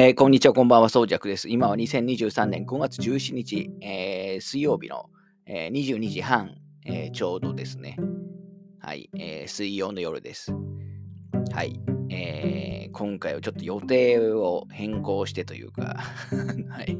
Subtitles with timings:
[0.00, 1.48] えー、こんにちは、こんばんは、そうじゃくです。
[1.48, 5.10] 今は2023年5月17日、えー、水曜日の、
[5.44, 7.96] えー、22時半、えー、ちょうどですね。
[8.78, 10.52] はい、えー、水曜の夜です。
[11.50, 11.80] はい、
[12.10, 15.96] えー、今回はちょっと予定を変更してというか
[16.70, 16.96] はい、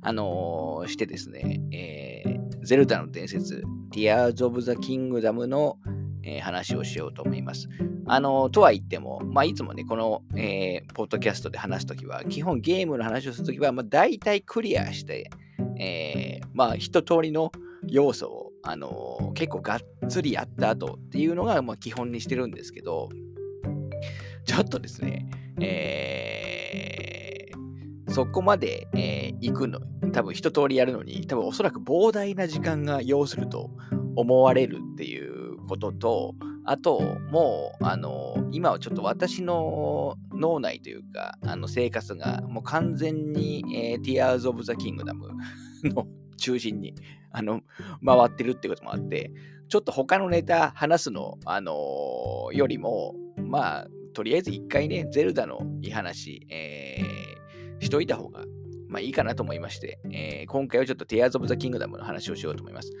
[0.00, 3.62] あのー、してですね、えー、ゼルダの伝説、
[3.92, 5.78] Tears of the Kingdom の、
[6.24, 7.68] えー、話をしようと思います。
[8.06, 15.30] あの、とは言っても、まあ、いつもね、この、えー、ポッドキャストで話すときは、基本ゲームの話をするときは、まあ、大体クリアして、
[15.78, 17.52] えー、まあ、一通りの
[17.88, 23.08] 要素を、あの、結構がっつりやった後っていうのが、まあ、基本にしてるんですけど、
[24.44, 25.28] ちょっとですね、
[25.60, 29.80] えー、そこまで、えー、行くの、
[30.12, 33.70] 多分一通りやるのに、多分おそらく膨大な時間が要すると
[34.16, 35.31] 思われるっていう
[35.72, 36.34] ことと、
[36.66, 37.00] あと、
[37.30, 45.14] もう、あの、今はちょっと私の脳内というか、あの生活がもう完全に、えー、Tears of the Kingdom
[45.84, 46.06] の
[46.36, 46.94] 中心に
[47.30, 47.62] あの
[48.04, 49.32] 回ってるってこともあって、
[49.68, 58.44] ちょっと他のネタ話すの、あのー、よりも、まあ、とりあえず一回ね、ゼルダのいい話、えー、しといた方が
[58.92, 62.92] まあいいかなと思いまして、えー、今回はちょっと Tears of the Kingdom の話をしようと思います。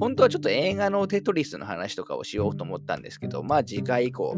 [0.00, 4.36] 本当はちょっと映画のテトリスの話とかをしようと思ったんですけど、まあ次回以降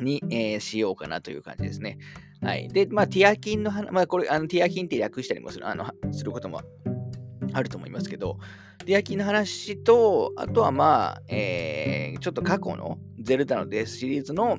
[0.00, 1.98] に、えー、しようかなという感じですね。
[2.42, 2.68] はい。
[2.68, 6.60] で、まあティアキンの話、まあこれ、あのティアキンって略したりもするあのすることも
[7.52, 8.38] あると思いますけど、
[8.84, 14.58] ティアキンの話と、あとはまあ、えー、ちょっと過去のゼルダのデスシリーズの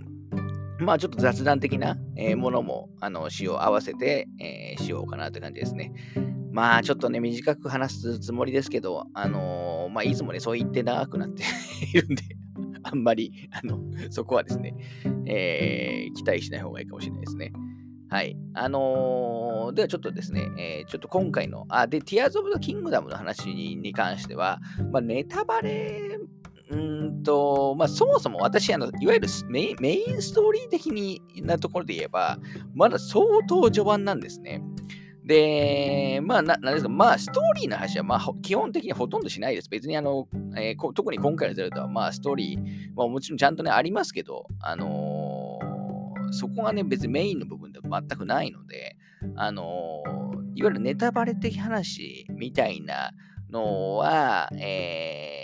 [0.81, 5.93] まあちょっと雑談的な、えー、ものもあの詩を合わせて、えー、しようかなって感じですね。
[6.51, 11.43] まあちょっとね、短く話すつもりですけど、あのー、まあいつもね、そう言って長くなって
[11.93, 12.23] いるんで
[12.83, 14.75] あんまり、あの、そこはですね、
[15.25, 17.53] えー、期待しない方がいいかもしれないですね。
[18.09, 18.35] はい。
[18.55, 24.59] あのー、ではちょっとですね、えー、ちょっと今回の、あ、で、Tears of the Kingdom の話に関しては、
[24.91, 26.19] まあ、ネタバレ
[26.71, 32.39] うんと、まあ、そもそも私、あのいわゆるメインストーリー的なところで言えば、
[32.73, 34.63] まだ相当序盤なんですね。
[35.25, 39.69] で、まあ、ななんですか、まあ、ストーリーの話は、まあ、基本的にほとんどしないです。
[39.69, 40.27] 別に、あの、
[40.57, 42.59] えー、特に今回のゼルダは、まあ、ストーリー、
[42.95, 48.95] まあ、もちろんちゃんとね、ありますけど、あのー、そこがね、別にメインの部分では全くないので、
[49.35, 53.11] あのー、いわゆるネタバレ的話みたいな
[53.51, 55.40] のは、えー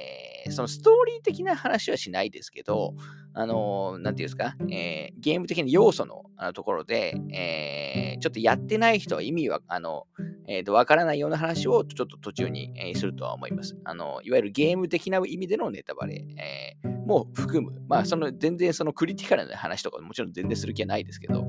[0.52, 2.94] そのストーリー的な話はしないですけど、
[3.34, 10.08] あの、なんていうんですか、えー、ゲーム的な要素のあのところで、えー、ちょっとやってない人は意味は、あの、
[10.48, 13.78] えー、と、わからないような話をちょっと途中に、えー、するとは思います。
[13.84, 17.82] あの、いわゆるゲーム的な意味でのネタバレ、えー、も含む。
[17.88, 21.44] まあ、その、全然そのクリティカルな話とかもちろん全然する気はないですけど、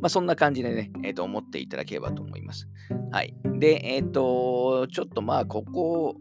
[0.00, 2.68] まあ、そんな感じでね、えー、と思っていただければと思います。
[3.10, 3.34] はい。
[3.58, 6.16] で、えっ、ー、と、ちょっとまあ、ここ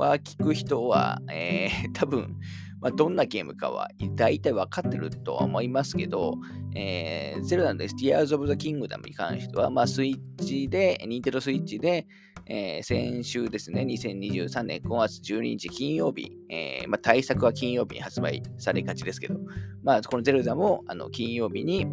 [0.00, 2.36] は聞く人は、えー、 多分、
[2.80, 6.38] まあ、どんなゲームかは大体分かってるとは思いますけど、
[6.74, 12.06] えー、ゼルダの Tears of the Kingdom に関しては、まあ、スイッチで、ニンテドスイッチで、
[12.46, 19.38] えー、先週ですね、2023年5月12日金曜日、えー、まあ、対策は金曜日に発売されがちですけど、
[19.82, 21.86] まあ、このゼルダもあの金曜日に、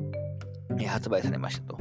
[0.88, 1.78] 発売されましたと。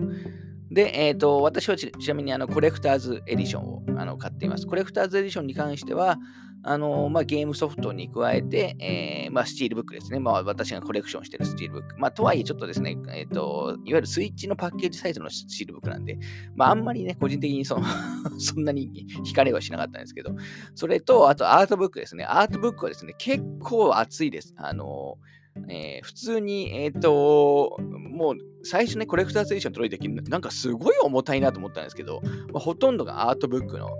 [0.76, 4.66] で、えーと、私はちなみにあのコレクターズエディションをあの買っています。
[4.66, 6.18] コレクターズエディションに関しては、
[6.64, 10.20] あのまあ、ゲームソフトに加えて、えーまあ、スチールブックですね。
[10.20, 11.98] まあ、私がコレクションしているスチールブック。
[11.98, 16.18] まあ、とはいえ、ちょっとですね、えーと、いわゆるスイッチのパッケージサイズのスチールブックなんで、
[16.54, 17.84] まあ、あんまりね、個人的にその
[18.38, 18.90] そんなに
[19.24, 20.36] 惹かれはしなかったんですけど、
[20.74, 22.26] それと、あとアートブックですね。
[22.26, 24.52] アートブックはですね、結構厚いです。
[24.58, 25.16] あの
[25.68, 32.20] えー、普通に、えっ、と、もう最初ね、コレクターズエディション届いた時、なんかすごい重たいなと思ったんですけど、
[32.52, 33.90] まあ、ほとんどがアートブックの、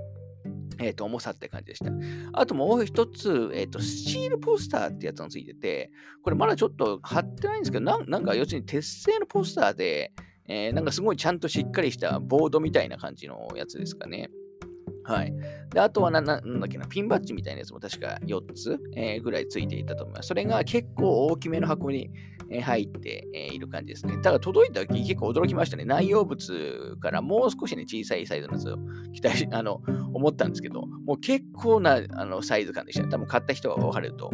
[0.79, 1.91] えーと、重さって感じでした。
[2.33, 5.91] あともう一つ、えーと、スチールポスターってやつがついてて、
[6.23, 10.13] これまだちょっと貼ってないんですけど、ななんか要するに鉄製のポスターで、
[10.49, 14.31] えー、なんかすごいちゃんとしっかりしたボードみたいな感じのやつですかね。
[15.07, 15.33] はい。
[15.73, 20.29] で、あとはな、なんだっけな、ピンバッジみたいなやつも確か4つ、えー、ぐらいついていたと思います。
[20.29, 22.11] それが結構大きめの箱に、
[22.51, 24.19] えー、入って、えー、いる感じですね。
[24.21, 25.85] ただ届いた時結構驚きましたね。
[25.85, 28.79] 内容物からもう少しね、小さいサイズのやつを
[29.13, 29.81] 期待し、 あの、
[30.13, 33.05] 思ったんですけど、もう結構なあのサイズ感でした。
[33.05, 34.33] ね多分買った人は分かると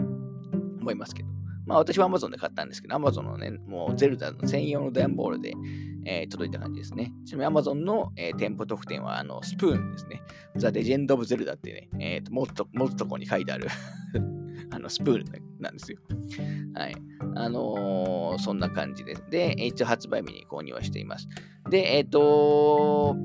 [0.80, 1.41] 思いますけど。
[1.72, 5.54] まあ私は Amazon で買ったんですけど、Amazon のね、もうゼルダの専用の段ボールで、
[6.04, 7.14] えー、届いた感じですね。
[7.24, 10.22] ちなみに Amazon の、えー、店舗特典はあのスプーンですね。
[10.56, 13.68] The Legend of Zelda ってね、えーと、もっと、もっとここに書いてある
[14.70, 15.24] あのスプーン
[15.60, 15.98] なんですよ。
[16.74, 16.94] はい。
[17.36, 19.24] あのー、そんな感じです。
[19.30, 21.26] で、一応発売日に購入はしています。
[21.70, 23.16] で、えっ、ー、と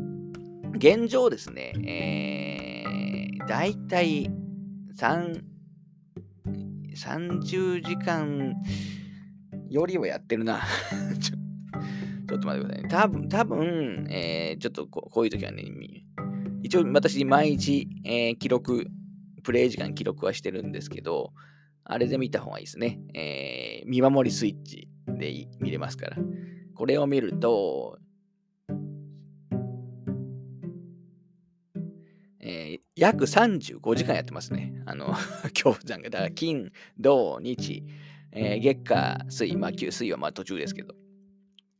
[0.76, 4.32] 現状ですね、えー、だいたい
[4.96, 5.42] 3、
[6.98, 8.56] 30時間
[9.70, 10.62] よりはやってるな
[11.22, 11.38] ちょ。
[12.28, 12.90] ちょっと待ってくださいね。
[12.90, 15.64] 多分、多分、えー、ちょっとこういう時はね、
[16.62, 18.88] 一応私毎日、えー、記録、
[19.44, 21.32] プレイ時間記録はしてるんですけど、
[21.86, 23.00] あれで見た方がいいですね。
[23.14, 26.18] えー、見守りスイッチで見れますから。
[26.76, 27.98] これを見ると、
[32.98, 34.74] 約35時間やってますね。
[34.86, 35.14] あの、
[35.54, 36.10] 恐怖山が。
[36.10, 37.84] だから金、土、日、
[38.32, 40.96] えー、月火、水、まあ、水はまあ途中ですけど。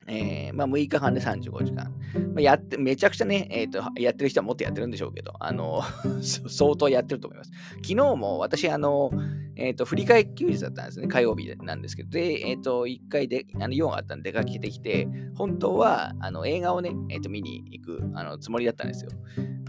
[0.10, 1.92] えー、まあ、6日半で35時間。
[2.34, 5.82] まあ、やって、めちゃくちゃね、えっ、ー、と、やってる人はもっとやってるんでしょうけど、あの、
[6.22, 7.52] 相当やってると思います。
[7.78, 9.12] 昨日も私、あの、
[9.58, 11.08] えっ、ー、と、振り替え休日だったんですね。
[11.08, 19.12] 火曜日なんですけど、で、えっ、と、1回で、あの、用があったんで出かけてきて、本当は、あの、映画をね、えっ、と、見に行く、あの、つもりだったんですよ。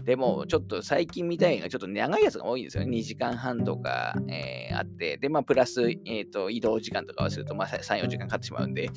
[0.09, 2.89] でも、ちょっと最近見たいがちょっと長いやつが多いんですよね。
[2.97, 8.89] 2時間半とか、えー、あって、で、まあ、プラス、えーと、移動時間とかをすると、まあ、3、4時間かかってしまうんで、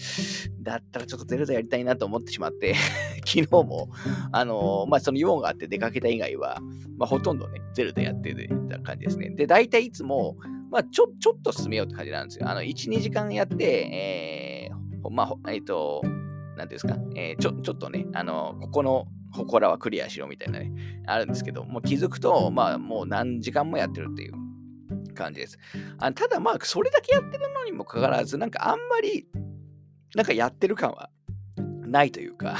[0.62, 2.72] だったらちょっとゼルダやりたいなと思ってしまって、
[3.28, 3.90] 昨日も、
[4.32, 6.62] あのー、まあ、その用があって出かけた以外は、
[6.96, 8.34] まあ、ほとんどね、ゼルダやって
[8.70, 9.28] た感じですね。
[9.36, 10.38] で、大体いつも、
[10.70, 12.48] まあ、ちょ、ちょっと進めようって感じなんですよ。
[12.48, 16.00] あの、1、2時間やって、えー、まあ、えっ、ー、と、
[16.56, 20.72] なんですか、えー、ちょ、ちょっとね、あの、ここの祠はクリアしろみたいなね、
[21.06, 24.34] あるんですけど、もう気づくと、まあもう何時間もやってるっていう
[25.14, 25.58] 感じです。
[25.98, 29.26] あただまあ、それだけやってるのにもかかわらず、なんかあんまり、
[30.14, 31.10] なんかやってる感は
[31.56, 32.56] ないというか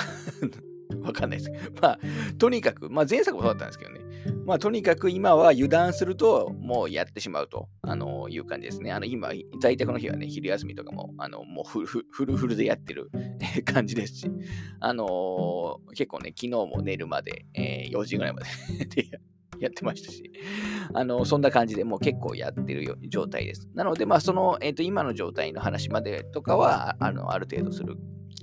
[1.04, 1.80] わかんないですけど。
[1.80, 1.98] まあ、
[2.38, 4.00] とにかく、まあ前作もそうだったんですけどね、
[4.46, 8.92] まあ、とにかく今は油断すると、もうやってしまうと、あのいう感じですね。
[8.92, 13.10] あの今、在宅の日はね、昼休みとかも、あのもうフルフルフルでやってる
[13.64, 14.30] 感じですし、
[14.80, 18.46] あのー、結構ね、昨日も寝るまで、えー、4時ぐらいまで
[19.60, 20.30] やってましたし、
[20.92, 23.68] あの、そんな感じでもう結構やってる状態です。
[23.74, 27.96] なので、まあ、その、えっ、ー、と、今の状態の話までとかは、あの、ある程度する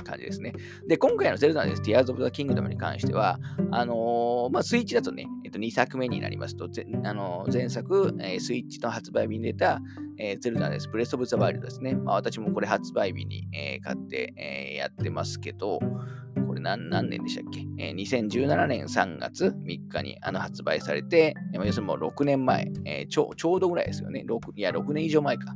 [0.04, 0.54] 感じですね。
[0.88, 3.40] で、今回のゼルダです、Tears of the Kingdom に関しては、
[3.72, 6.69] あのー、まあ、スイッチだとね、えっと、2作目になりますと、
[7.04, 9.80] あのー、前作、えー、スイッチの発売日に出た、
[10.18, 11.96] えー、ゼルダです、ブレスオブザワイルドですね。
[11.96, 15.80] まあ、私もこれ発売日に、えー、買って、えー、やってますけど、
[16.48, 24.25] これ何何年でしたっけ、えー、?2017 年3月3日にあの発売されて、要するにもう6年前、えーちょ、ちょうどぐらいですよね。
[24.28, 25.54] 6いや、6年以上前か。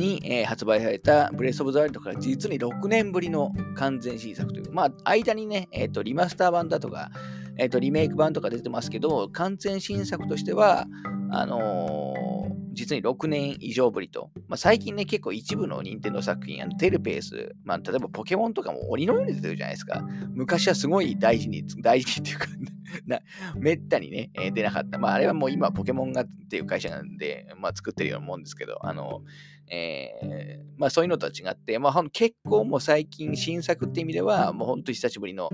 [0.00, 7.10] に、えー、発売されたブレスオブザワイルドから実に6年ぶりの完全新作という、まあ、間にね、えーと、リマスター版だとか、
[7.58, 10.86] えーと、リメイク版とか出てますけど、完全新作としては、
[11.30, 14.30] あのー、実に6年以上ぶりと。
[14.48, 20.02] まあ、最近ね、結構一部の任天堂作品、あのテルペース、まあ、例えばポケモンとかも鬼のように出てるじゃないですか。
[20.32, 22.46] 昔はすごい大事に、大事にっていうか
[23.06, 23.20] な、
[23.56, 24.98] めったにね、えー、出なかった。
[24.98, 29.22] まあ、あれはもう今、ポケモンがっていう会社なんで、まあ、作ってるようなもんですけど、あの、
[29.70, 35.48] えー、まあそういうのとは違って、まあ結構もう最近新作って意味では、もう本当に久しぶりの、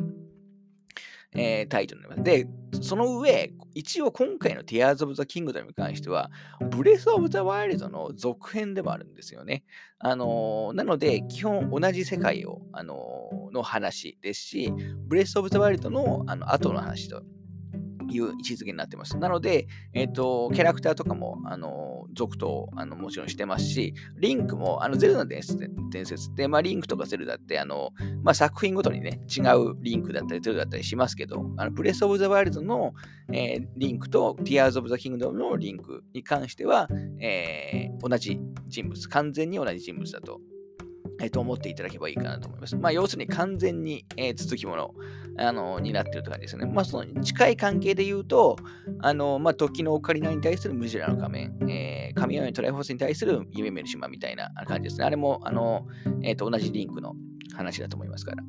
[1.35, 2.25] えー、タイトルになります。
[2.25, 2.49] で、
[2.81, 6.31] その上、一応今回の Tears of the Kingdom に関しては、
[6.71, 9.65] ブレス・オブ・ザ・ワイルドの続編でもあるんですよね。
[9.99, 14.73] あのー、なので、基本同じ世界を、あのー、の話ですし、
[15.07, 17.23] ブレス・オブ・ザ・ワイルドのあの後の話と
[18.09, 19.17] いう位置づけになってます。
[19.19, 27.91] なので、えっ、ー、と、キャラクターとかも、あの、続投、あの、もちろんしてますし、リンクも、あの、ゼルダの伝説伝説って、まあ、リンクとかゼルダって、あの、
[28.23, 32.95] まあ、作品ごとにね、違うリンクだったり、ゼルダだったりしますけど、あの、ブレスオブザワイルドの、
[33.33, 36.89] えー、リンクと、ティアーズオブザキングドムのリンクに関しては、
[37.21, 40.41] えー、同じ人物、完全に同じ人物だと
[41.21, 42.77] えー、と思っていただければいいかなと思います。
[42.77, 44.95] まあ、要するに完全に、えー、続きもの、
[45.39, 46.67] あのになってるって感じですね。
[46.67, 48.57] まあ、その近い関係で言うと、
[49.01, 55.05] あの、まあ、時のオカリナに対するムジュラの仮面、えー、神々のトライフォースに対する夢見る島みたいな感じですね。
[55.05, 55.87] あれも、あの、
[56.23, 57.15] えー、と同じリンクの
[57.55, 58.43] 話だと思いますから。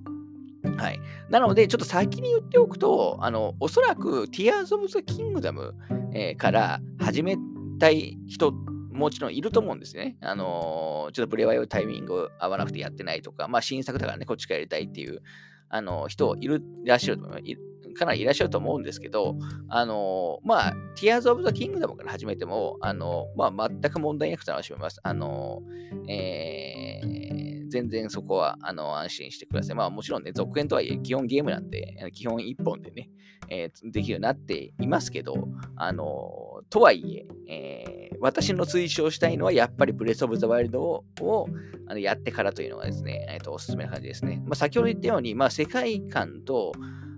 [0.77, 1.00] はい。
[1.29, 5.74] なので、ちょっと先に言っておくと、あの、おそらく Tears of the Kingdom、
[6.13, 7.38] えー、から始め
[7.79, 8.53] たい人
[8.98, 10.18] もちろんいると思うんですね。
[10.22, 15.22] あのー、ちょっとブレワイオタイミング合わなくてやってないとか、まあ新作だからね、こっちからやりたいっていう、
[15.70, 17.68] あの人いるいらっしゃると思います。
[17.98, 19.38] かなりいらっしゃると思うんですけど、
[19.70, 25.00] あのー、まあ、Tears of the Kingdom から始めても、あのー、まあ、全く問題なく楽しめます。
[25.04, 29.75] あのー、えー、全然そこは、あの、安心してください。
[29.75, 33.10] まあ、もちろんね、続編とはいえ、基本ゲームなんで、基本1本でね、
[33.50, 37.84] えー、できるようになっていますけど、あのとはいえ、え
[38.19, 41.47] 私の推奨したいのは、やっぱりブレス・オブ・ザ・ワイルドをを
[41.88, 44.41] あのやってからというのがですね、えーと、おすすめな感じですね。
[44.45, 46.74] まあ、先ほど言ったように、まあ、世界観と、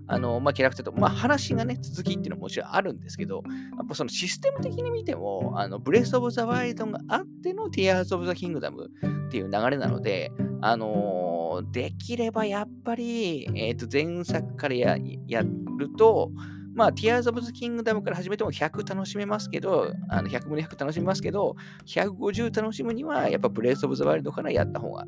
[0.06, 3.42] あの、まあ、キャラクターと、まあ、話がね、続きっていうのももちろんあるんですけど、
[3.76, 8.90] やっぱそのシステム的に見ても、あの、ブレス・オブ・ザ・ワイルドがあってのティアーズ・オブ・ザ・キングダム
[9.28, 15.48] っていう流れなので、あのー、できればやっぱり、え、ー、と、前作からやる
[15.96, 16.32] と、
[16.74, 25.06] まあ、ティアーズ・オブ・ザ・キングダムから始めても100楽しめますけど、あの100分の100楽しめますけど、150楽しむには、やっぱブレイス・オブ・ザ・ワイルドからやった方が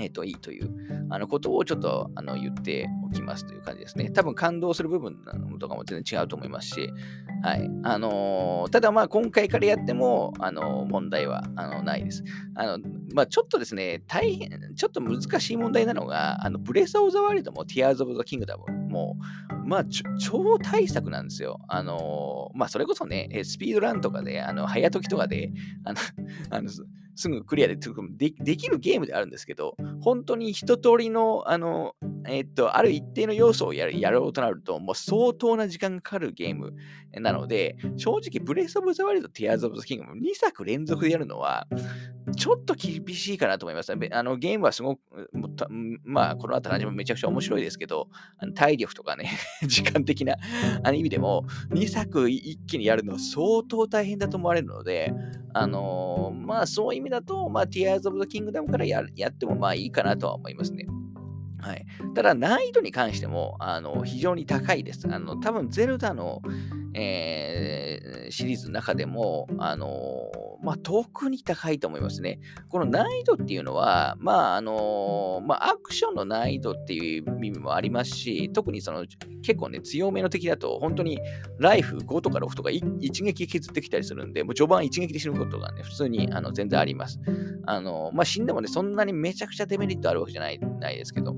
[0.00, 0.70] えっ、と、いいという
[1.10, 4.10] あのことをちょっとあの言っておきますという感じですね。
[4.10, 5.18] 多分感動する部分
[5.58, 6.92] とかも全然違うと思いますし、
[7.42, 7.70] はい。
[7.82, 12.24] あのー、ただまあ今回からやっても、あのー、問題はあのないです。
[12.54, 12.78] あの、
[13.14, 19.16] まあちょっとですね、大変、ちょっと難しい問題なのが、あの、ブレス・オブ・ザ・ワイルドもティアーズ・オブ・ザ・キングダムも、
[19.66, 21.60] まあ超大作なんですよ。
[21.68, 25.52] あの、まあそれこそね、スピードランとかで、あの、早解きとかで、
[25.84, 25.98] あの、
[26.50, 26.70] あの
[27.20, 31.94] すぐクリアででできるゲームであるんですけど、本当に一通りの、あの、
[32.26, 36.72] えっと、ある一定の要素をやるやろうとなると、もう相当な時間がかかるゲーム
[37.12, 41.66] なので、正直、ブレス・オブ・ザ・ワイルド、ティアーズ・オブ・ザ・キングダム2作連続でやるのは、
[42.36, 43.92] ちょっと厳しいかなと思います。
[43.92, 45.30] あのゲームはすごく、
[46.04, 48.08] まあ、この後話もめちゃくちゃ面白いですけど、
[48.54, 49.30] 体力とかね、
[49.66, 50.36] 時間的な
[50.82, 55.12] あの意味でも、2作一気にやるのは相当大変だと思われるので、
[55.52, 60.86] あのー、まあ、そういう意味だと、まあ、ティアーズ・オブ・ザ・キングダムからややってもまあいいかなとは思いますね。
[61.60, 61.84] はい、
[62.14, 65.06] ただ、難易度に関してもあの非常に高いです。
[65.10, 66.40] あの多分、ゼルダの、
[66.94, 70.30] えー、シリーズの中でも、あの
[70.62, 72.38] まあ、特に高いと思いますね。
[72.68, 79.06] この難易度っていうのは、まああのまあ、アクションの難易度っていう意味もありますし、特にその
[79.42, 81.18] 結構ね、強めの敵だと、本当に
[81.58, 87.18] ライフ5とか6とか一撃削ってきたりするんで、もう序盤一撃で死ぬことがね、普通にあの全然あります。
[87.66, 91.36] あのまあ、死んでもね、そんなにめちゃくちゃデメリットあるわけじゃないないですけど。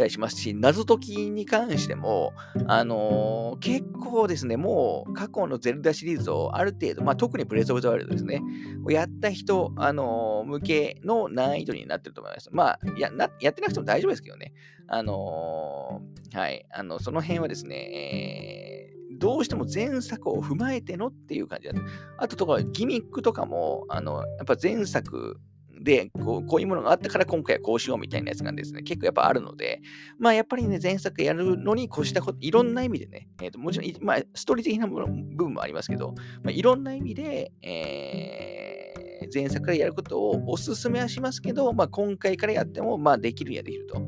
[0.00, 2.32] たりしますし、謎解きに関しても、
[2.66, 8.42] あのー、結構ですね、もう過去のゼルダシリーズをある程度、まあ、特にブレスオブザワイルドですね、
[8.88, 12.48] やった人、あのー、向けの難易度になってると思います。
[12.52, 14.52] まあやな、やってなくても大丈夫ですけどね。
[14.88, 18.90] あのー、はい、あの、その辺はですね、えー
[19.20, 21.82] どうしても前作を踏まえてのっていう感じだっ
[22.16, 25.38] たあととかギミックとかも、あの、やっぱ前作
[25.82, 29.80] でこう、こういうものがあったから今回はこうしようみたいなやつがですね、結構やっぱあるので、
[30.18, 44.00] まあやっぱりね、前作やるのに越したこと、いろんな意味でね、えー、ともちろん、まあ、ストーリー的な部分もありますけど、まあ、いろんな意味で、えー、前作からやることをお勧めはしますけど、まあ、今回からやっても、まあ、できるにはできると。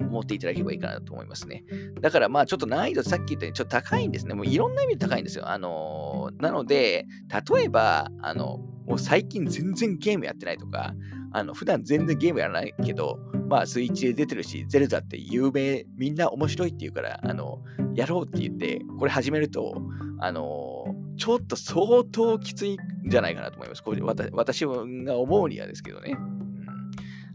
[0.00, 1.64] 思っていただければいいかなと思いますね。
[2.00, 4.34] だからまあちょっと難易度さっき言ったようにちょっと高いんですね。
[4.34, 5.48] もういろんな意味で高いんですよ。
[5.48, 7.06] あのー、なので、
[7.52, 10.94] 例えば、あの、もう最近全然ゲームやってないとか、
[11.32, 13.18] あの普段全然ゲームやらないけど、
[13.48, 17.62] まあスイッチで出てるし、ゼルダって有名、みんな面白いって言うから、あの、
[17.94, 19.80] やろうって言って、これ始めると、
[20.20, 23.82] あの、ちょっと相当きついんじゃないかなと思います。
[23.82, 26.16] これ私が思うにはですけどね。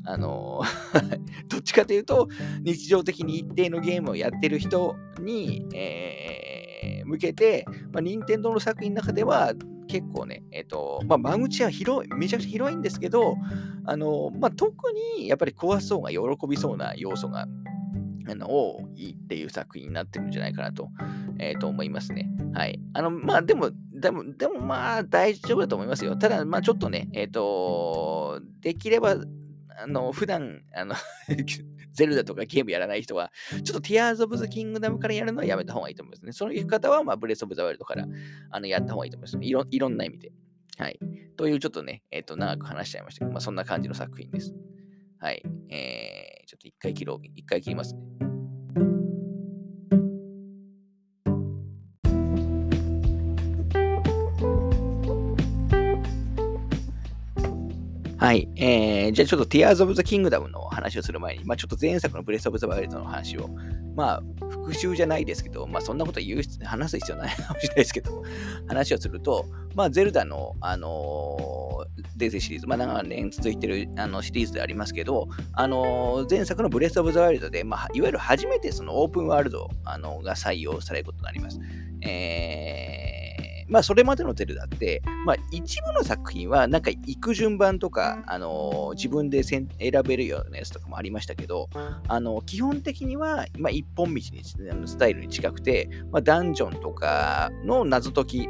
[0.06, 0.62] あの
[1.48, 2.28] どっちかというと、
[2.62, 9.54] 日常的に一定のゲームをやってる人に、えー、向けて、まあ、任天堂の作品の中では、
[9.94, 13.38] 結構ね、えっ、ー、と、まあ、間口は広い、めちゃくちゃ広いんですけど、
[13.86, 14.74] あの、まあ、特
[15.20, 17.46] にやっぱり怖そうが喜びそうな要素が
[18.28, 20.90] あの多いっていう作品になってるんじゃないかなと,、
[21.38, 22.28] えー、と思いますね。
[22.56, 22.82] はい。
[22.94, 26.16] あの、まあ、でも、でも、でもまあ、大丈夫だと思いますよ。
[26.16, 29.18] ただ、まあ、ちょっとね、えっ、ー、と、できれば、
[29.80, 30.96] あの、普段、あの
[31.94, 36.32] ゼルダとかゲームやらない人は、ちょっとティアーズ・オブ・ザ・キングダムからやるのはやめた方がいいと思いますね。
[36.32, 38.06] そういう方は、まあ、ブレス・オブ・ザ・ワイルドから
[38.52, 39.66] あのやった方がいいと思います、ねいろ。
[39.70, 40.32] いろんな意味で。
[40.78, 41.00] はい。
[41.38, 44.54] という、ちょっとね、えっ、ー、と、長く話しちゃいましたけど、まあ、そんな感じの作品です。
[45.20, 45.44] はい。
[45.70, 47.20] えー、ちょっと一回切ろう。
[47.36, 48.33] 一回切りますね。
[58.34, 58.50] はい。
[58.56, 63.48] えー、じゃあちょっと Tears of the Kingdom の話をする前に、まあちょっと前作の Breath of the Wild の話を、
[63.96, 68.24] まあ復習じゃないですけど、まあそんなこと言う、話す必要ないかもしれないですけど、
[68.68, 81.60] 話をすると、まあゼルダの、あのー、伝説シリーズ、まあ長年続いてるあのシリーズでありますけど、あのー、前作の Breath of the Wild で、まあいわゆる初めてそのオープンワールドあのが採用されることになります。
[82.02, 83.23] えー
[83.74, 89.66] まあ、それまでのゼルダって、まあ、一部の作品は、なんか行く順番とか、あのー、自分で選
[90.06, 91.70] べるようなやつとかもありましたけど、
[92.08, 94.44] あのー、基本的には、まあ、一本道に、
[94.86, 98.48] スタイルに近くて、まあ、ダンジョンとかの謎解き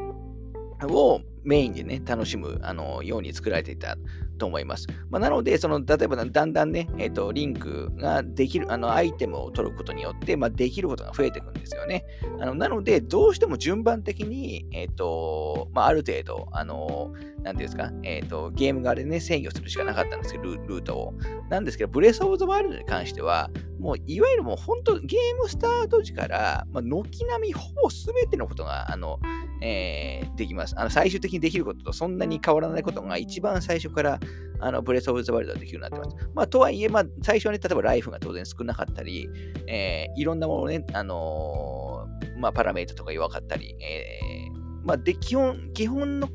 [0.89, 3.97] を、メインでね、楽しむあのように作られていた
[4.37, 4.87] と思います。
[5.09, 12.05] まあ、なので、その例えばだんだんね、えーと、リンクができる、あのアイテムを取ることによって、まあ、できることが増えていくんですよね。
[12.39, 21.13] あのなので、どうしても順番的に、えーとまあ、ある程度、あのなんていうんですか、えーと、ゲーム側でね、制御するしかなかったんですけど、ルルートを。
[21.49, 29.19] なんですけど、ブレス・オブ・ザ・ワイルドに関しては、もういわゆるもう本当、ゲームスタート時から、まあ、軒並みほぼ全てのことが、あの、
[29.65, 30.75] えー、できます。
[30.77, 34.19] あの最終的にできることとそんなに変わらないことが一番最初から
[34.59, 36.29] あのブレス・オブ・ザ・ワイルドはできるようになってます。
[36.33, 39.29] まあ、とはいえ、まあ、最初はね、例えばライフが当然少なかったり、
[39.67, 46.29] えー、いろんなものね、あのー、まあ、パラメータとか弱かったり、えー、まあ、で、基本、基本の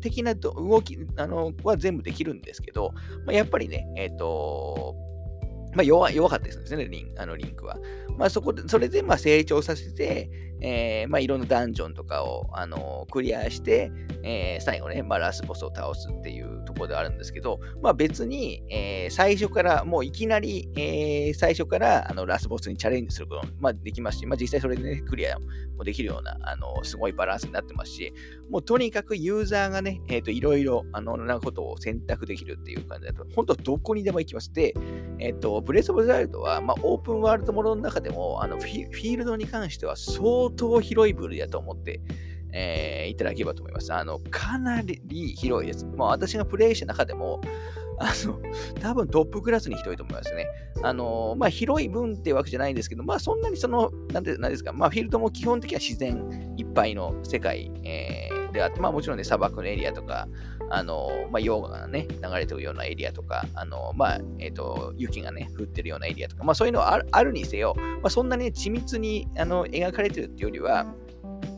[0.00, 2.92] 的な動きあのは全部できるんですけど、
[3.24, 4.94] まあ、やっぱりね、えっ、と、
[5.74, 7.78] まあ弱、弱かったですね、リンあのリンクは。
[8.16, 10.30] まあ、そこで、それでまあ成長させて、
[10.60, 13.90] えー、まあ、いろんなダンジョンとかを、あのクリアして、
[14.22, 25.38] えー、最後ね、まあ、ラスボスを倒すっていうところではあるんですけど、まあ、別に、え、最初から、もういきなり、え、最初からあのラスボスにチャレンジすることも、まあ、できますし、まあ、実際それでね、クリア
[25.76, 28.12] もできるような、あのすごいバランスになってますし、
[28.50, 34.52] もうとにかくユーザーがね、えっ、と、いろいろ、あの、なことを選択できるっていう感じだと、本当どこにでも行きます。
[34.52, 34.74] で、
[35.18, 42.00] えっ、と、ブレス・オブ・ザ・ワイルドは、まあ、オープンワールドものの中でも、あのフィ、フィールドに関しては相相当広い部類だと思って、
[42.52, 43.92] えー、いただければと思います。
[43.92, 45.00] あの、かなり
[45.36, 45.86] 広いです。
[45.96, 47.40] まあ、私がプレイした中でも、
[47.98, 48.40] あの、
[48.80, 50.46] 多分トップクラスに広いと思いますね。
[50.82, 60.28] あの、まあ、広い分ってわけじゃないんですけど、まあ、そんなにその、なんて、なんですか、まあ、フィールドも基本的には自然いっぱいの世界、えー、であって、まあ、もちろんね、砂漠のエリアとか、
[60.70, 70.86] あの、まあ、溶河がね、流れてるようなエリアとか、あの、まあ、えっ、ー、と、雪がね、降ってるようなエリアとか、まあ、そういうのはあるあるにせよ、まあ、そんなに、ね、緻密にあの描かれてるっていうよりは、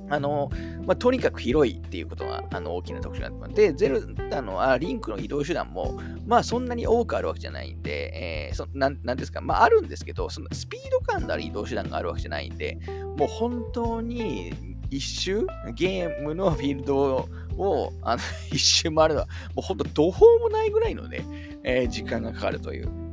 [0.09, 0.51] あの、
[0.87, 3.55] まあ、とにかく広いっていうことがあの大きな特徴なってます。
[3.55, 12.79] で、ゼルダのあリンクの移動手段も、まあそんなに多くあるわけじゃないんで、えー、そなんなんですか、まああるんですけど、そのスピード感のある移動手段があるわけじゃないんで、
[13.17, 14.53] もう本当に
[14.91, 21.25] 一周、ゲームのフィールドをあの一周回るのは、もう本当途方もないぐらいのね、
[21.65, 23.07] えー、時間がかかるという。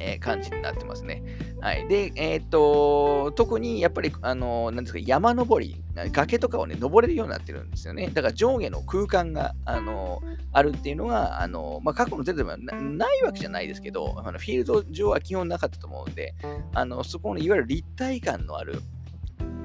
[0.00, 1.22] えー、感じになってますね。
[1.60, 1.86] はい。
[1.88, 8.08] で、えっ、と、特にやっぱり、あの、なんですか、山登り、崖とかをね、登れるようになってるんですよね。
[8.12, 12.72] だから上下の空間が、あの、あるっていうのが、あの、まあ、過去のゼルダはな
[13.16, 16.34] いわけじゃないですけど、あのフィールド上は基本なかったと思うんで、
[16.74, 18.80] あの、そこのいわゆる立体感のある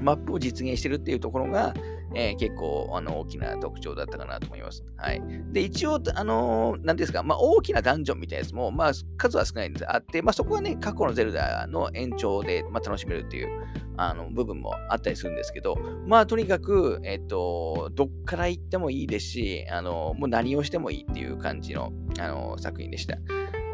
[0.01, 1.73] マップを実現してるっていうところが、
[2.15, 4.83] えー、結構あの大きな特徴だったかなと思います。
[4.97, 5.21] はい。
[5.51, 13.49] で、一応、あのー、なんですか、まあ、大きなダンジョンみたいなやつも、まあ、数は少ないんですあって、まあ、そこはね、過去のゼルダの延長で、まあ、楽しめるっていう
[13.97, 23.17] あの部分もあったりするんですけど、まあ、とにかく、えっと、どっから行ってもいいですし、あのもう何をしてもいいっていう感じの、あの作品でした。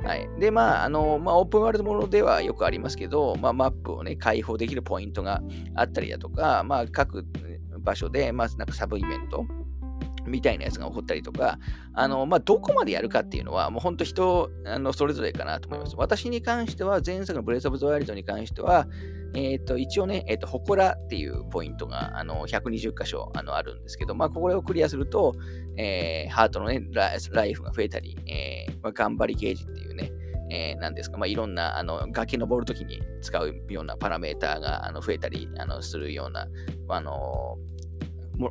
[0.03, 0.29] はい。
[0.39, 5.41] で、まあ、あの、まあ、オープンワールドものではよくありますけど、まあ、マップをね、開放できるポイントが
[5.75, 7.25] あったりだとか、まあ、各
[7.79, 9.45] 場所で、まずなんかサブイベント
[10.29, 11.59] みたいなやつが起こったりとか、
[11.93, 15.95] あの、まあ、どこまでやるかっていうのは、もう本当人、あの、それぞれかなと思います。
[15.97, 18.87] 私に関しては、前作のブレスオブザワイルドに関しては、
[19.35, 25.35] えっ、ー、と、一応ね、えっ、ー、と、祠っていうポイントが、あの、120箇所、あの、あるんですけど、まあ、これをクリアすると、
[25.77, 30.11] えー、ハートのねラ、ライフが増えたり、えー、まあ、頑張りゲージっていうね、
[30.49, 36.47] えー、ですか、まあ、いろんなあの崖登るときに使うようなパラメーターがあの増えたりあのするような、
[36.89, 37.57] あの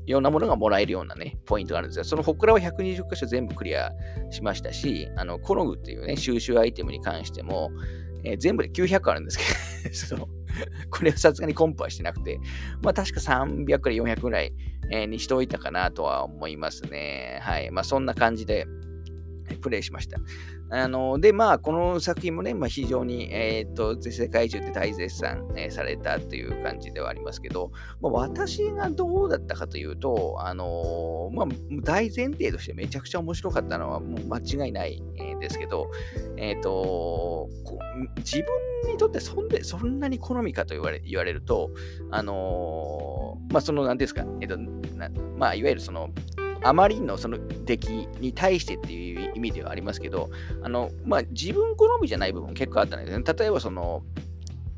[0.04, 3.90] いろんなものがもらえるようなね、ポイントがあるんですが、そのほくらは120箇所全部クリア
[4.30, 7.70] しましたし、あの、コログっていうね、収集アイテムに関しても、
[8.24, 9.38] えー、全部で900あるんです
[10.08, 10.28] けど、
[10.90, 12.38] これはさすがにコンプはしてなくて、
[12.82, 14.52] まあ確か300から400ぐらい、
[14.90, 17.38] えー、にしておいたかなとは思いますね。
[17.42, 17.70] はい。
[17.70, 18.66] まあそんな感じで、
[19.62, 20.18] プレイしました。
[20.70, 31.46] あので、まあ、この作品もね、まあ、非常に、えっ、と、世界中で大絶賛、え、されたという感じではありますけど、まあ、私がどうだったかというと、あのまあ、
[31.82, 35.02] 大前提としてめちゃくちゃ面白かったのはもう間違いない
[35.40, 35.90] ですけど、
[36.36, 37.48] えっ、と、
[38.18, 38.44] 自
[38.84, 41.70] 分にとってそんでそんなに好みかと言われ言われると、
[42.10, 44.58] あのまあ、その、なんですか、えっ、と、
[45.38, 46.10] まあ、いわゆるその、
[46.62, 47.88] あまりのその出来
[48.20, 50.30] に対してっていう意味ではありますけど、
[50.62, 53.24] あの、まあ、自分好みじゃない部分結構あったんですね。
[53.38, 54.02] 例えばその、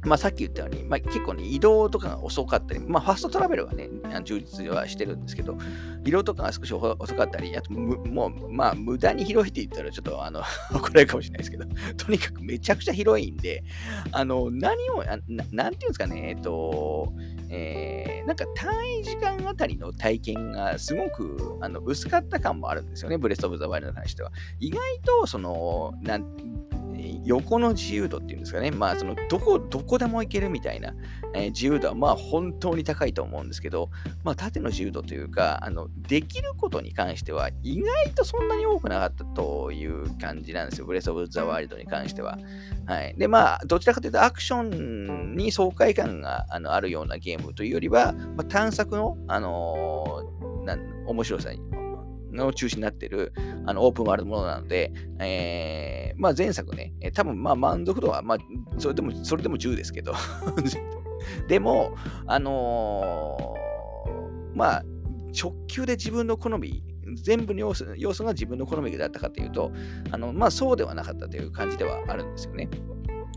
[0.03, 3.91] まあ、さっき言ったように、まあ、結構ね、移動とかが遅かったり、まあ、ファストトラベルはね、
[4.25, 5.59] 充実はしてるんですけど、
[6.05, 10.41] 移動とかが少し遅かったり、あと、もう、まあ、無駄に広いって言ったら、ちょっと、あの、
[10.73, 11.67] 怒られるかもしれないですけど、
[11.99, 13.63] とにかくめちゃくちゃ広いんで、
[14.13, 15.19] あの、何を、な
[15.53, 17.13] なんていうんですかね、えっと、
[17.51, 24.33] えー、なんか単位時間あたりの体験がすごくあの薄かった感もあるんですよね、ブレスト・オブ・ザ・ワイルドに関しては。
[24.61, 26.25] 意外と、その、なん
[27.25, 30.95] 横の自由度っていうんですかね、まあ、そのどこ、どこでも行けるみたいな、
[31.35, 33.91] えー、自由度は、まあ、本当に高いと思うんですけど、
[34.25, 42.39] まあ、縦の自由度というか、あの、できることに関しては、意外とそんなに多くなかったという感じなんですよ、ブレス・オブ・ザ・ワイルドに関しては。
[42.87, 43.15] はい。
[43.17, 51.51] で、まあ、どちらかというと、アクションに爽快感があのあるようなゲームというよりは、まあ、探索の、あのー、な面白さ
[52.33, 53.33] の中心になっている
[53.67, 58.39] あのオープンワールドものなので、えー、まあ、前作ね、多分まあ満足度は、まあ、
[58.79, 60.15] それでも、それでも10ですけど
[61.49, 61.95] でも、
[62.27, 64.85] あのー、まあ、
[65.39, 66.85] 直球で自分の好み、
[67.23, 69.73] 全部の要素要素が自分の好みだったかというと、
[70.11, 72.69] あのまあ、そうではなかったという感じではあるんですよね。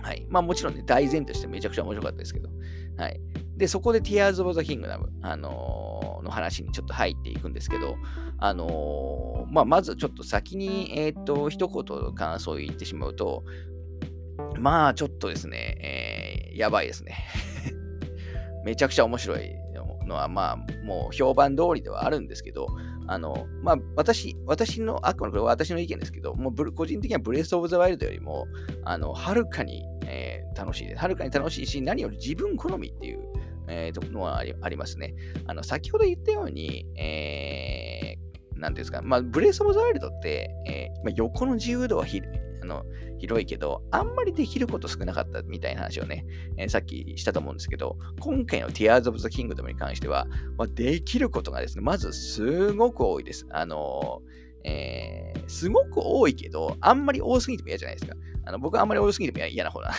[0.01, 0.25] はい。
[0.29, 2.49] まあもちろんね、大前としてめちゃくちゃ面白かったですけど。
[2.97, 3.21] はい。
[3.57, 7.95] で、そこで Tears of the Kingdom、あのー、の話にちょっと入っていくんですけど、
[8.39, 13.43] あのー、まあ、まずちょっと先に、えっ、と、一言感想を言ってしまうと、
[14.59, 17.15] まあ、ちょっとですね、えー、やばいですね。
[18.65, 19.55] めちゃくちゃ面白い
[20.05, 22.67] のは、まあ、もう評判通りではあるんですけど、
[23.07, 28.47] あの、まあ、私、私の、あくまでこれは私の意見ですけど、もう個人的にはブレス・オブ・ザ・ワイルドよりも、
[28.85, 31.01] あの、はるかに、えー、楽しいです。
[31.01, 33.19] はるかに楽しいし、何より自分好みっていう、
[33.67, 35.15] えー、のはありますね。
[35.45, 42.21] あの、先ほど言ったように、えー、なんていうんですか、まあ、ブレス・オブ・ザ・ワイルドって、えーまあ、横の自由度はひ
[42.61, 42.85] あの
[43.19, 46.25] 広いけど、あんまりできること少なかったみたいな話をね、
[46.57, 53.45] えー、さっきしたと思うんですけど、今回の Tears of the Kingdom に関しては、まあ、できることがですね、まずすごく多いです。
[53.51, 54.21] あの
[54.65, 58.15] えー、すごく多いけど、あんまり多すぎても嫌じゃないですか。
[58.45, 59.91] あの僕はあんまり多すぎても嫌な方な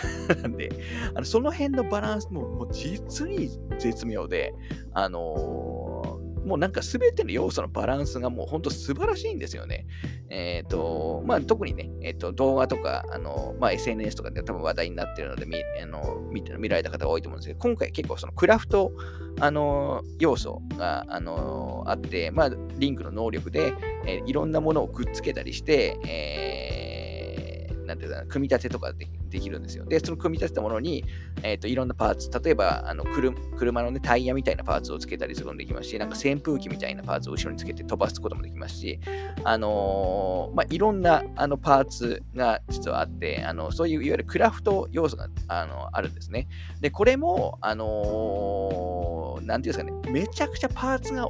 [0.47, 0.69] ん で、
[1.13, 4.53] あのその辺のバランスももう実に絶妙で、
[4.93, 9.87] あのーもうなんか全ての要素のバランスがもう本当素晴らしいんですよね。
[10.29, 18.91] えっ、ー、と、まあ特にね、えっ、ー、と動画とか、あの、まあ SNS とかで多分話題になってるので見あの見見られた方が多いと思うんですけど、今回結構そのクラフト、
[19.39, 23.73] あの、要素が、あの、あって、まあリンクの能力で、
[24.05, 26.64] え、いろんなものをくっつけたりして、えー
[27.85, 29.85] なんていうか、組み立てとかでできるんですよ。
[29.85, 31.03] で、その組み立てたものに、
[31.43, 33.03] えっ、ー、と、いろんなパーツ、例えば、あの
[33.57, 38.99] 車の、ね、タイヤみたいなパーツをつけたりすることもできますし、なんか扇風機みたいなパーツを後ろにつけて飛ばすこともできますし、
[39.43, 46.47] あのー、まあ、いろんなあのパーツが実はあって、あのそういういわゆるクラフト要素があのあるんですね。
[46.81, 51.29] で、これも、あのー、なんていうんですかね、めちゃくちゃパーツが、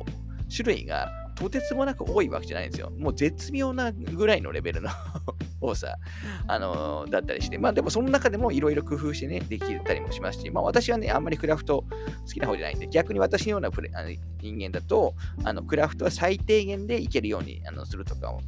[0.55, 2.91] 種類がとてつもなく多いわけじゃないんですよ。
[2.97, 4.89] もう絶妙なぐらいのレベルの
[5.61, 5.97] 多さ、
[6.47, 11.85] あのー、だったりして、まあでもその中でもいろいろ工夫してね、できたりもしますし、まあ私はね、あんまりクラフト
[12.25, 14.09] 好きな方じゃないんで、逆に私のようなプレあの
[14.41, 18.39] 人間だと、あのクラフトは最低限でいけるようにあのするとかを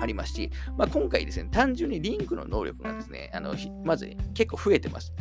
[0.00, 5.12] ありますし、まあ、今回ですね、単純にリンクの能力がですね、あのまず結構増えてます。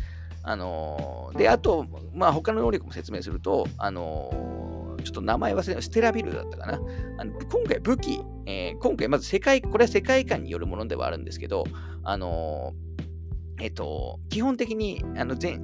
[0.45, 4.72] あのー、で、あと、まあ、他の能力も説明すると、あのー
[5.03, 6.81] ちょっと名前忘れステラビルだったかな。
[7.17, 11.65] あの今回武器、えー、今回まず世界、これは世界観によるものではあるんですけど、
[12.03, 15.63] あのー、えっ、と、基本的に、あの、全、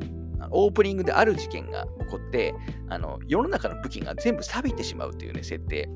[0.52, 2.54] オープニングである事件が起こって、
[2.88, 5.90] あの、世の中の武器が全部錆びてしまうというね、設定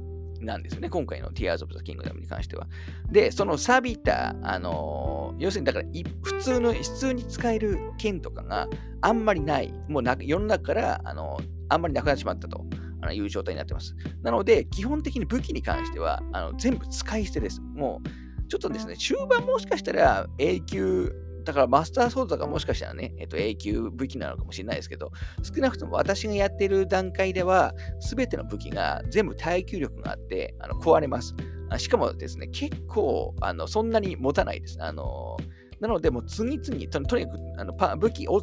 [0.46, 0.90] なんですよね。
[0.90, 2.68] 今回の Tears of the Kingdom に関しては。
[3.12, 5.86] で、その錆びた、あのー、要するにだから
[6.24, 8.68] 普通の、普通に使える剣とかが
[9.02, 9.74] あんまりない。
[9.90, 12.66] もうな世の中から、あのー、あんまりなくなってしまったと。
[13.02, 13.96] あのいう状態になってます。
[14.22, 17.60] なので、基本的に武器に関してはあの全部使い捨てです。
[17.62, 31.36] もう、ちょっとですね、終盤もしかしたら永久、だからマスターソードとかもしかしたらね、えっと、永久武器なのかもしれないですけど、少なくとも私がやってる段階では、すべての武器が全部耐久力があってあの壊れます。
[31.78, 34.78] しかもですね、結構あのそんなに持たないです。
[34.80, 35.38] あの
[35.80, 38.42] なので、もう次々と、とにかくあの武器を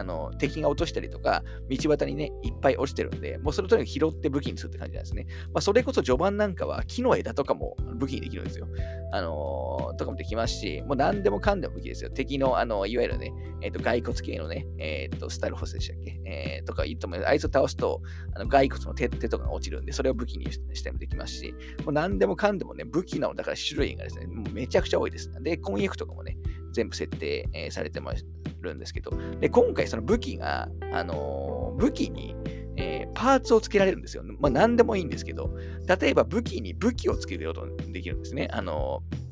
[0.00, 5.26] あの敵が落としたりとか、道端にね、いっぱい落ちてるんで、もうそれとにかく拾って武器にするって感じなんですね。
[5.52, 8.66] まあ、それこそ序盤なんかは木の枝とかも武器にできるんですよ。
[9.12, 12.10] あのー、とかもできますし、もう何でもかんでも武器ですよ。
[12.10, 16.18] 敵の、あのいわゆるね、えっ、ー、と、骸骨系のね、えっ、ー、と、スタイルホスでしたっけ？
[16.24, 18.00] えー、とか言っても、あいつを倒すと、
[18.34, 25.30] あの骸骨の手手とかが落ちるんで、それを武器にしてもできますし、もう何でもかんでもね、武器の、だから種類がですね、もうめちゃくちゃ多いです。
[25.42, 26.38] で、婚約とかもね、
[26.72, 28.24] 全部設定、えー、されてます
[28.62, 32.36] るんですけど、で、今回その武器が、あのー、武器に、
[32.76, 34.22] えー、パーツをつけられるんですよ。
[34.38, 35.54] まあ、何でもいいんですけど、
[36.00, 38.48] 例えば武器に武器をつけることできるんですね。
[38.52, 39.30] あのー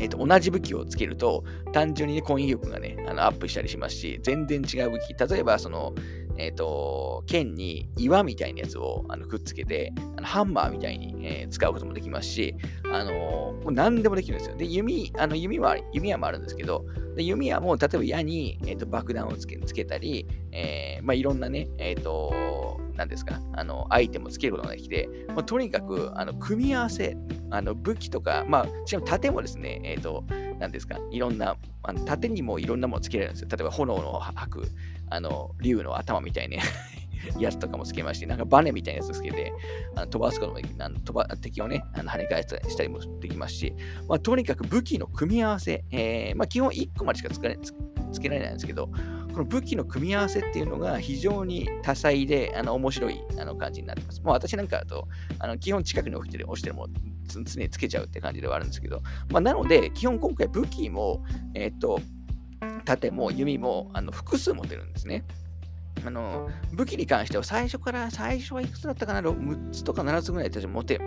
[0.00, 5.94] えーと、同じ武器をつけると、単純に、ね、攻撃力がね、あのアップしたりしますし、全然違う武器、例えば、その、
[6.38, 12.54] えっ、ー、と、剣に岩みたいなやつをあのくっつけて、あのハンマーみたいに、えー、使うこともできますし、
[12.92, 14.56] あのもう何でもできるんですよ。
[14.56, 16.84] で、弓、あの弓は、弓矢もあるんですけど、
[17.16, 27.16] で弓矢も例えば矢に、えーと、爆弾をつけつけたり、えー、まあ、いろんなね、えっ、と、何ですか、あの、アイテムをつけることができて、まあ、とにかく、あの、組み合わせ、
[27.50, 30.24] あの、武器とか、まあ、ちなみに盾もですね、えっ、と、
[30.58, 33.48] 何ですか、いろんな、あの盾にもいろんなものつけられるんですよ。
[33.50, 34.68] 例えば、炎の吐く、
[35.10, 36.58] あの、竜の頭みたいな
[37.38, 39.52] やつとかもつけまして、なんかバネみたいなやつつけて、
[39.94, 43.74] あの飛ばすこともできあの飛ば敵をね、あの跳ね返したりもできますし、
[44.08, 47.58] まあ、とにかく武器の組み合わせ、えー、まあ、基本1個までしかつけ
[48.12, 48.90] つけられないんですけど、
[49.38, 54.20] この武器の組み合わせっていうのが非常に多彩で、あの面白いあの感じになってます。
[54.20, 55.06] もう私なんかだと、
[55.38, 56.88] あの基本近くに置いてる、押してるも
[57.28, 61.22] 常につけちゃうって感じではあるんですけど、まあ、なので、基本今回武器も、
[61.54, 62.00] えっ、ー、と、
[62.84, 65.24] 盾も弓もあの複数持てるんですね。
[66.04, 71.00] あの武器に関しては最初から、最初はいくつだったかな、6つとか7つぐらい私持て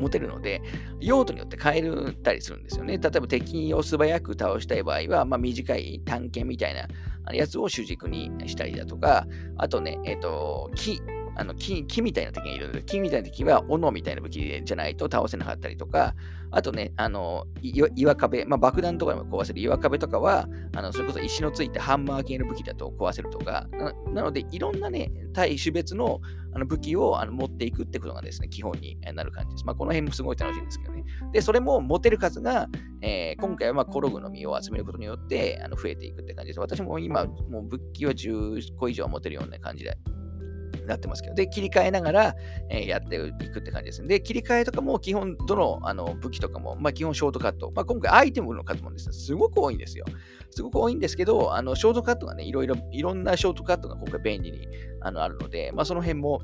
[0.00, 0.62] 持てるので、
[1.00, 2.98] 用途によって変えたりするんですよね。
[2.98, 11.00] 例えば敵を素早く倒したい場合は、まあ、短い探検みたいなやつを主軸にしたりだとか、あとね、えっ、ー、と、木
[11.38, 16.14] あの木木みたいな敵がいるので、木みたいな敵は斧みたいな武器じゃないと倒せなかったりとか、
[16.50, 26.20] あとね、あの岩壁、まあ、爆弾とかでも壊せる岩壁とかは、あのそれこそ石のついたハンマー系の武器だと壊せるとか、ななので、いろんなね、対種別の
[26.58, 29.64] の武器をあの持っていくってことがですね、基本になる感じです。
[29.64, 31.04] まあ、この辺もすごい楽しいんですけどね。
[31.32, 32.68] で、それも持てる数が、
[33.02, 36.60] えー、今回はまあコログの実を集めることによってあの増えていくって感じです。
[36.60, 39.96] 私も今、もう武器は10個以上持てるような感じで
[40.88, 42.36] なってますけど、で、切り替えながら、
[42.70, 44.08] え、やっていくって感じですね。
[44.08, 47.70] で、切り替えとかも基本、どのあの武器とかも、まあ、基本ショートカット。
[47.74, 50.04] まあ、今回アイテムの数もですね、すごく多いんですよ。
[50.50, 54.68] すごく多いんですけど、あのショートカットがね、いろいろ、いろんなショートカットが今回便利に
[55.00, 56.40] あのあるので、まあ、その辺も、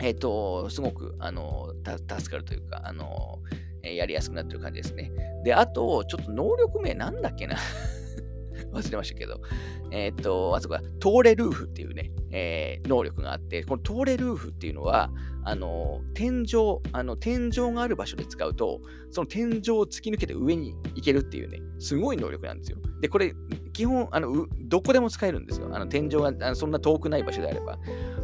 [0.00, 3.40] えっ、ー、と、すごく、あの、助かるというか、あの、
[3.82, 5.10] やりやすくなってる感じですね。
[5.44, 7.56] で、あと、ちょっと能力名なんだっけな
[8.76, 9.40] 忘れましたけど、
[9.90, 15.10] えっ、と、あそこは、トーレルーフっていうね、えー、能力があって、このトーレルーフっていうのは、
[15.44, 22.78] あの、天井、あの、天井がある場所で使うと、その天井を突き抜けて上に行けるっていうね、すごい能力なんですよ。
[23.00, 23.32] で、これ、
[23.72, 25.68] 基本、あの、どこでも使えるんですよ。
[25.72, 27.78] あの、天井がそんな遠くない場所であれば。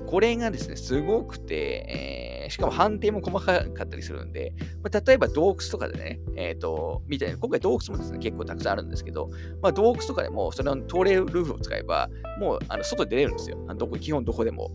[0.06, 9.30] これがですね、すごくて、えー、しかも判定も細かかったりするんで、まあ、例えば洞窟とかでね、えっ、ー、と、みたいな、今回洞窟もですね、結構たくさんあるんですけど、
[9.62, 13.56] まあ、洞窟とかでも、それの通れるルーフを使えば、もう、あの外に出れるんですよ。
[13.68, 14.70] あのどこ基本どこでも。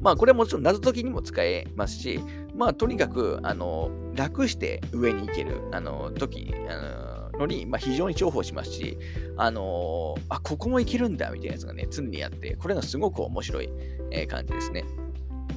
[0.00, 2.18] まあ、これはもちろん謎解きにも使えますし、
[2.56, 8.98] まあ、とにかく、あの、楽して上に行ける、あの、時、あの、のに、まあ、非常に重宝しますし、
[9.36, 13.70] あの、あ、ここもいけるんだみたいなやつがね、常にあって、これがすごく面白い、
[14.10, 14.84] えー、感じですね。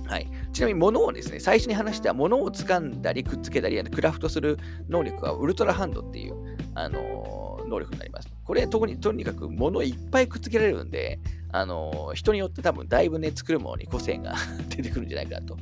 [0.07, 8.29] はい、ちなみに物をですね、最初に話した物を掴んだりくっつけたり、クラフトする能力はウルトラハンドっていう、あのー、能力になります。
[8.43, 11.19] これ、特にとにかく物をいっぱいくっつけられるんで、
[11.51, 14.35] あの、人によって多分だいぶね、作るものに個性が
[14.69, 15.57] 出てくるんじゃないかなと、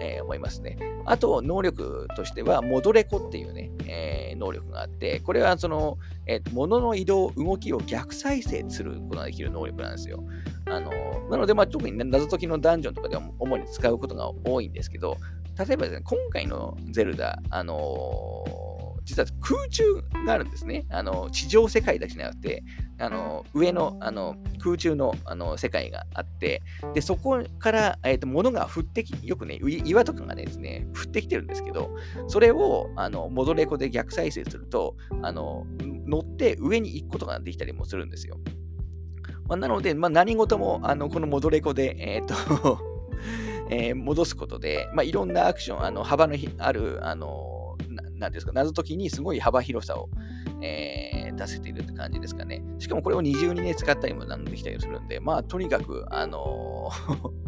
[0.00, 0.78] えー、思いますね。
[1.06, 10.24] あと、能力としては、モドレコっていうね、えー、能力があって、これはその、えー、物の移動、動きを逆再生することができる能力なんですよ。
[10.66, 10.90] あの
[11.30, 15.16] なので、まあ、特に、謎解きのダンジョンとかでは主に使うことが多いんですけど、
[15.58, 18.73] 例えばですね、今回のゼルダ、あのー
[19.04, 19.84] 実は空中
[20.26, 20.86] があるんですね。
[20.90, 22.62] あの地上世界だけじゃなくて、
[22.98, 26.62] あの上のあの空中のあの世界があって、
[26.94, 31.90] でそこから、えーと、物が降ってき、よくね、岩とかがねですね、降ってきてるんですけど、
[32.28, 35.66] それをあのモドレコで逆再生すると、あの
[36.06, 38.38] 乗って上に行くことができたりもするんですよ。
[39.46, 42.94] まあ、なので、まあ、何事もあのこのモドレコで、えっ、ー、と
[43.70, 47.53] えー、戻すことで、まあ、いろんなアクション、あの幅のある、あの
[48.24, 50.08] なんですか、謎解きにすごい幅広さを、
[50.62, 52.62] えー、出せているって感じですかね。
[52.78, 57.44] しかもこれを二重にね、使ったりもできたりするんで、まあ、とにかく、あのー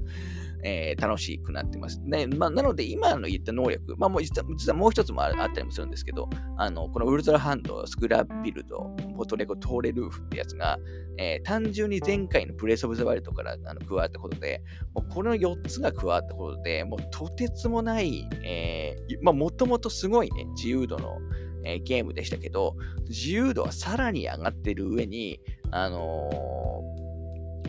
[0.68, 2.00] えー、楽しくなってます。
[2.00, 10.76] ねまあ、なので、今の言った能力、まあ、もう実は実はもう一つもあったりもするんですけど、あのこのウルトラハンド、スクラッビルド、ポトレコ、トーレルーフってやつが、
[11.18, 14.60] えー、単純に前回のブレイス・オブ・ザ・ワイルドからあの加わったことで、
[14.92, 21.18] もうこの4つが加わったことで、もうとてつもない、え、まあ、もともとすごいね、自由度の、
[21.64, 22.74] えー、ゲームでしたけど、
[23.08, 25.38] 自由度はさらに上がってる上に、
[25.70, 26.95] あのー、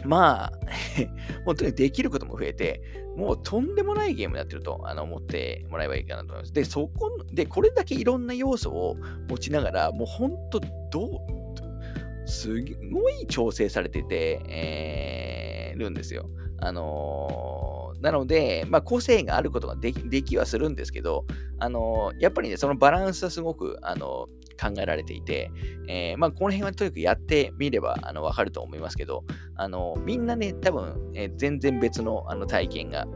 [0.05, 0.51] まあ、
[1.45, 2.81] 本当にできることも増えて、
[3.15, 6.53] もうとんでもないゲームになってるとあの思ってもらえばいいかなと思います。
[6.53, 8.97] で、そこ、で、これだけいろんな要素を
[9.29, 12.49] 持ちながら、もう本当、どう、す
[12.91, 16.29] ごい調整されてて、えー、るんですよ。
[16.59, 21.25] あのー、なので、まあ、個性があることができはするんですけど、
[21.59, 24.27] あのー、やっぱりね、そのバランスはすごく、あの
[24.59, 25.51] 考えられていて、
[25.87, 29.23] えー、まあ、この辺はとにかくやってみればあの分かると思いますけど、
[29.55, 33.07] あのみんなね、多分、え全然別のあの体験が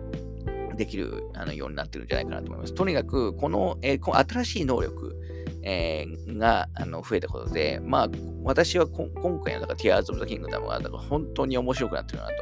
[0.76, 2.74] できるあのようになってるんじゃないかなと思います。
[2.74, 5.16] とにかく、この,、えこの新しい能力、
[5.64, 8.10] えー、があの増えたことで、まあ、
[8.44, 9.10] 私は今
[9.44, 12.34] 回の Tears of the Kingdom が本当に面白くなってるなと、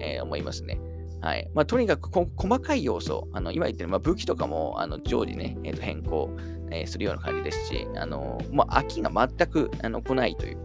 [0.00, 0.78] えー、思いますね。
[1.20, 1.50] はい。
[1.54, 6.28] まあ、とにかく細かい要素、あの今言ってる、まあ、武器とかもあの常時ね、えー、と変更、
[6.74, 10.58] えー、するような感じですし、あのまあ、秋が全くあの来ないという、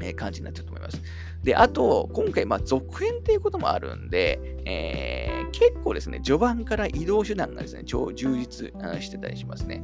[0.00, 1.02] えー、感じになっちゃうと思います。
[1.42, 9.82] で、あと、今回、まあ、続編っていうこともあるんで、えー、結構ですね、序盤から移動手段がですね、超充実してたりしますね。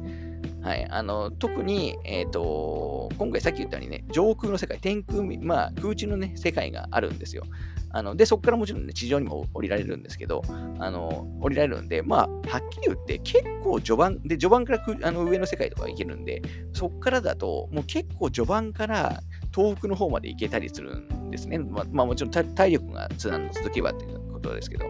[0.65, 7.43] はい、あの特に、えーと、今回さっき言ったようにね、上空の世界、天空、まあ、空中の、ね、世界があるんですよ。
[7.91, 10.41] あので、そこからもちろん、ね、地上にも降りられるんですけど、
[10.79, 16.41] あの降りられるんで、まあ、はっきり言って結構序盤、で、序盤からあの上の世界とか行けるんで、
[16.73, 21.59] そこからだと、もう結構序盤から遠くの方まで行けたりするんですね。
[21.59, 24.85] まあ、まあ、もちろん体力が続けばっていうことですけど。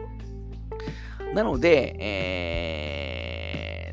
[1.34, 3.25] なので、えー、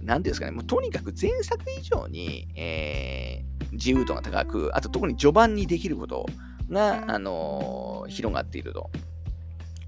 [0.02, 6.26] なんていうんですかね、もうとにかく前作以上に、えー、自由度が高く、あと特に序盤にできること
[6.70, 8.90] が、あのー、広がっていると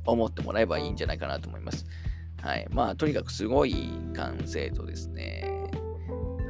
[0.06, 1.84] 思ってもらえばいいんじゃないかなと思います。
[2.40, 2.66] はい。
[2.70, 5.50] まあ、とにかくすごい完成度ですね。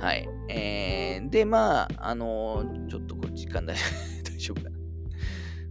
[0.00, 0.28] はい。
[0.48, 3.76] えー、で、まあ、あのー、ちょっとこれ時間 大
[4.38, 4.76] 丈夫かな。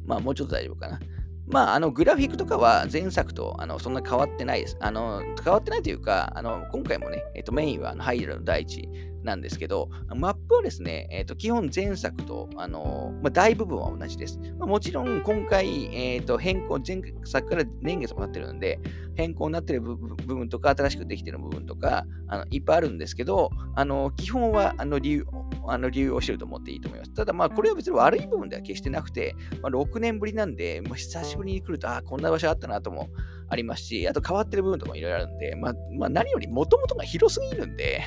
[0.05, 0.99] まあ、もうちょっと大丈夫かな。
[1.47, 4.77] まあ、あのグラフィックとかは前作とあのそんな変わってないです。
[4.79, 8.87] あの変わってないというか、あの今回もね、えっと、メインはあのハイドラの第一
[9.23, 14.39] なんですけど、マップはですね、えっと、基本前作と、あのまあ、大部分は同じです。
[14.57, 18.79] まあ、もちろん今回、えっと、変更、前作から年月もなってるんで、
[19.15, 25.25] 変更になってる部分とか、新しくできてる部分とか、あのいっぱいあるんですけど、あの基本はあの理由
[25.67, 27.13] あの理由をしてると思っていいと思います。
[27.13, 33.09] ただ、これは別に悪い部分では決してなくて、まあ、6年ぶりなんで、まあ、久しぶりに来ると、ああ、こんな場所あったなとも
[33.49, 38.01] ありますし、あと変わってる部分とかもいろいろあるんで、まあ、まあ、何よりもともとが広すぎるんで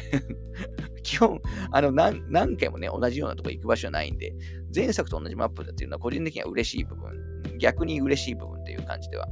[1.07, 1.41] 基本、
[1.71, 4.35] あの何、何回もね、同じようなとこ行く場所はないんで、
[4.75, 7.13] 前作と同じマップだっていうのは個人的には嬉しい部分、
[7.59, 9.29] 逆に嬉しい部分っていう感じでは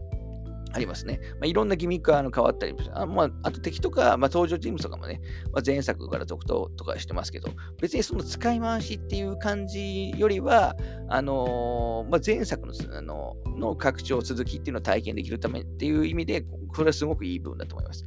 [0.73, 1.19] ありますね。
[1.33, 5.21] まあ、いろんなギミックが変わったりあ,、まあ、あと敵とか、まあ、登場人物とかもね、
[5.53, 7.49] まあ、前作から続投とかしてますけど、
[7.81, 10.77] 別にその使い回しっていう感じよりは、
[11.09, 18.05] あのー、まあ、前作のあのの拡張続きっていうのを体験できるためっていう意味で、これはすごくいい部分だと思います。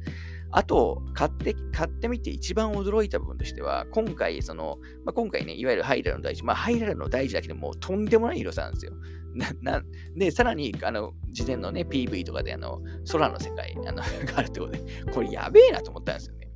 [0.50, 8.92] あと、買って、買ってみて一番驚いた部分としては、今回、その、まあ、今回ね、いわゆるハイラルの大事、まあ、ハイラルの大事だけでもとんでもない広さなんですよ。
[9.34, 9.82] な、な、
[10.16, 12.80] で、さらに、あの、事前のね、PV とかで、あの、
[13.10, 14.80] 空の世界、あの、 があるってことで、
[15.12, 16.48] これやべえなと思ったんですよね。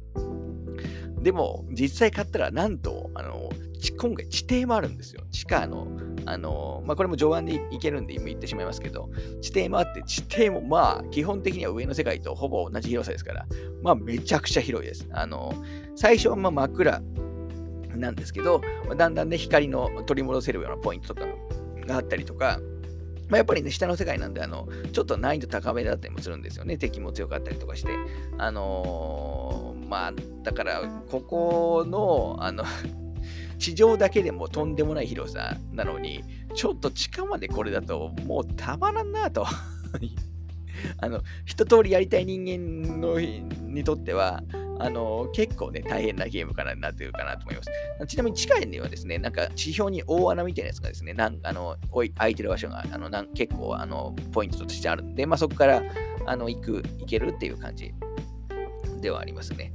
[1.23, 3.51] でも、実際買ったら、なんと、あの、
[3.91, 5.25] 今回地底もあるんですよ。
[5.31, 5.89] 地下の、
[6.27, 13.47] あの、まあ、これも上腕で行けるんで今言ってしまいますけど、地底もあって、地底もまあ、基本的には上の世界とほぼ同じ広さですから、
[13.83, 15.09] まあ、めちゃくちゃ広いです。
[15.13, 15.53] あの、
[15.97, 17.03] 最初はまあ真っ暗
[17.97, 18.61] なんですけど、
[18.97, 21.27] だんだんね、光の取り戻せるようなポイントとか
[21.87, 22.61] があったりとか、
[23.29, 26.77] まあ、やっぱりね、下の世界なんで、あの、ちょっと難易度高めだったりもするんですよね。
[26.77, 27.91] 敵も強かったりとかして。
[28.37, 32.65] あのー、まあ、だから、ここの、あの
[33.63, 39.47] 地上だけでもとんでもない広さなのに、ちょっと地下までこれだともうたまらんなと
[40.99, 44.43] あの、一通りやりたい人間のにとっては、
[44.81, 47.71] あの、結構ね、大変なゲームかなになってるかなと思います。
[48.09, 55.85] ちなみに地下にはですね、なんか地表に大穴みたいなやつがですね、なんあの空いてる場所があのなん結構あのポイントとしてあるんで、まあ、そこから
[56.27, 57.95] あの行く、行けるっていう感じ
[59.01, 59.73] ではありますね。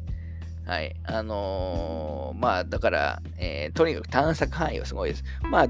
[0.67, 0.93] はい。
[1.05, 5.23] あのー、まあ、だから、えー、とにかく探索範囲はすごいです。
[5.49, 5.67] まあ、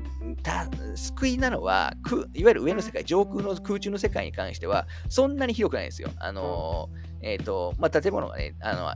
[0.96, 1.94] 救いなのは、
[2.34, 6.10] いわゆる上の世界、上空の空中の世界に関しては、そんなに広くないんですよ。
[6.18, 8.92] あのー、えっ、と、まあ、建物がね、あの、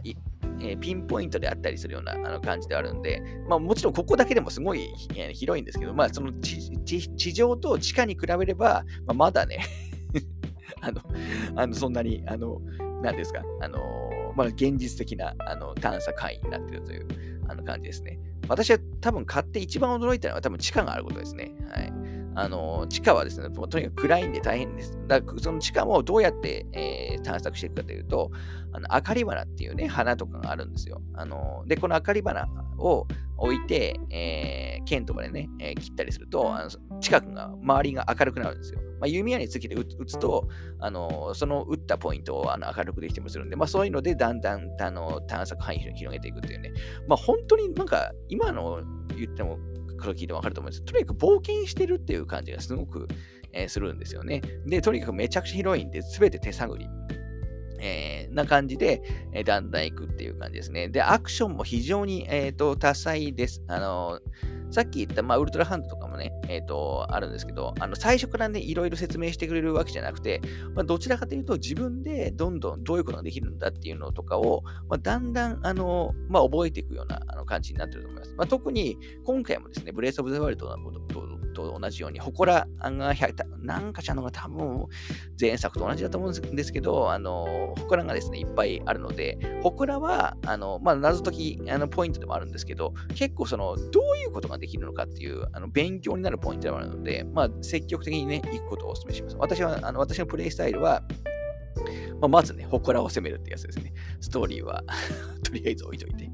[0.60, 9.66] えー、ピンポイントであったりするようなあの感じであるんで、まあ、もちろんここだけでもすごい、えー、広いんですけど、まあ、その地上と地下に比べれば、まあ、まだね
[10.82, 11.02] あの、
[11.56, 12.60] あのそんなに、あの、
[13.04, 13.80] 何ですか、あの
[14.36, 17.08] まあ、現実的なあの探査会になっているという
[17.48, 18.20] あの感じですね。
[18.48, 21.52] 私は多分買って一番驚いたのは多分地下があることですね。
[21.70, 21.94] はい。
[22.36, 24.98] あの、地下はですね、とにかく暗いんで大変です。
[25.08, 28.32] だからその地下もどうやって、えー、探索していくかというと、
[28.74, 31.02] あの、明かり花っていうね、花とかがあるんですよ。
[31.14, 33.08] あの、で、この明かり花を
[33.38, 38.80] 置いて、えー、剣とかでね、えー、切ったりすると、あの近くが、周りが明るくなるんですよ。
[39.00, 40.48] まあ、弓矢につけて撃つと、
[40.80, 46.72] あの、その撃ったポイントをあの明るくできてもするんで、まあ、そういうので、だんだんあの探索範囲を広げていくっていうね。
[47.08, 48.82] まあ、本当になんか、今の
[49.18, 49.58] 言っても、
[50.02, 53.08] から聞いても分かると思うんです、とにかく冒険してるっていう感じがすごく、
[53.54, 54.42] えー、するんですよね。
[54.66, 56.88] で、とにかくめちゃくちゃ広いんで、すべて手探り。
[57.84, 59.02] えー、な感じで、
[59.34, 60.90] えー、だんだん行くっていう感じですね。
[60.90, 63.64] で、アクションも非常に、えーと、多彩です。
[63.68, 64.20] あの
[64.72, 70.42] さっき言った、まあ、ウルトラハンドとかもね、えっ、ー、と、あるんですけど、あの、最初からね、いろいろ説明してくれるわけじゃなくて、
[70.74, 78.34] まあ、どちらかというと、自分でどんどんどういうことができるんだっていうのとかを、まあ、だんだん、あの、まあ、覚えていくようなあの感じになってると思います。
[78.38, 81.02] まあ、特に、今回もですね、ブレイス・オブ・ザ・ワールドのこと
[81.52, 84.88] と同じように、祠が100、なんかちゃんのが多分
[85.40, 99.36] 前作と同じだと思うんですけど、あの、祠がですね、いっぱいあるので、祠は、あの、まあ、謎解きあのポイントでもあるんですけど、結構その、どういうことができるのかっていう、あの勉強になるポイントでもあるので、まあ、積極的にね、行くことをお勧めします。
[99.38, 101.04] 私は、あの私のプレイスタイルは、
[102.22, 103.94] まあ、まずね、祠を攻めるってやつですね。
[104.22, 104.84] ストーリーは
[105.44, 106.30] とりあえず置いといて。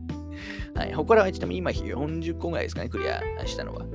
[0.76, 0.94] はい。
[0.94, 3.86] 祠はちなみに今40個ぐらいですかね、クリアしたのは。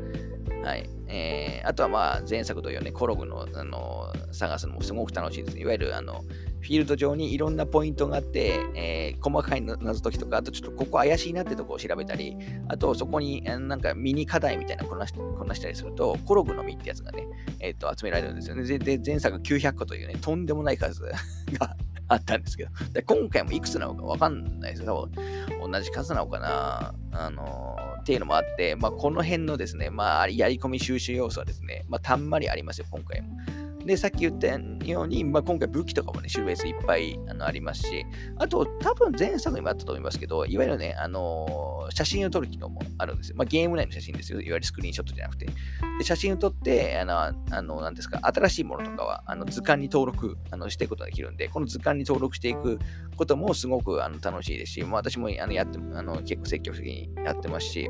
[0.63, 0.89] はい。
[1.09, 5.63] えー、あとはまあ前作同様ね、コログのあの探すのもすごく楽しいですね。
[5.63, 6.25] いわゆるあの
[6.61, 12.37] フィールド上にいろんなポイントがあって、えー、細かい謎解きとか、あとちょっとここ怪しいなってとこを調べたり、
[12.69, 17.27] あとそこになんかミニ課題みたいなこなしこなしたりすると、コログの実ってやつがね、
[17.61, 18.79] えー、と集められるんですよね。
[18.79, 21.77] で、前作900個というね、とんでもない数が
[22.09, 25.09] あったんですけど、で今回もいくつなのかわかんないですよ。
[25.11, 26.95] 多分同じ数なのかな。
[27.13, 33.29] あのー、っていうのもあって、まあ、この辺のですね、まあ、やり込み収集要素はですね、まあ、たんまりありますよ、今回も。
[33.85, 38.05] で、さっき言ったように、まあ、今回武器とかもね、種類いっぱいあのありますし、
[38.37, 43.37] あと、多分前作にもあったと思いますけど、いわゆるね、あのー、写真を撮る機能もあるんですよ。
[43.37, 44.41] まあ、ゲーム内の写真ですよ。
[44.41, 45.47] いわゆるスクリーンショットじゃなくて。
[45.99, 52.79] で写真を撮って、あの、あのなんですか、新しいものとかは、あの図鑑に登録あのしていくことができるんで、この図鑑に登録していく
[53.17, 57.89] こともすごくあの楽しいですし、まあ、私もあのやってあの結構積極的にやってますし、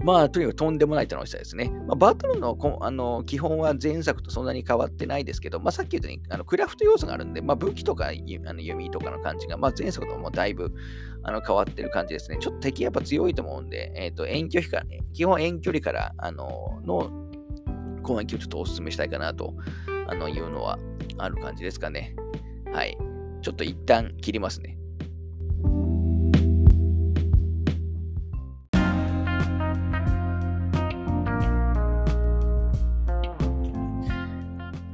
[0.00, 1.70] まあ、とにかくとんでもない楽しさですね。
[1.86, 10.72] まあ、バトルのあの基本は前作とそんなに変わってないですけど、まあ、さっき言ったようにあのクラフト要素があるんで、まあ、武器とかあの弓とかの感じが、まあ、前作ともだいぶ
[11.24, 12.38] あの変わってる感じですね。
[12.40, 17.10] ちょっと敵やっぱ強いと思うんで、えっ、ー、と遠距離からね、基本遠距離からあのの
[18.02, 19.54] 攻撃をちょっとお勧めしたいかなと
[20.06, 20.78] あのいうのは
[21.18, 22.14] ある感じですかね。
[22.72, 22.96] はい。
[23.42, 24.78] ちょっと一旦切りますね。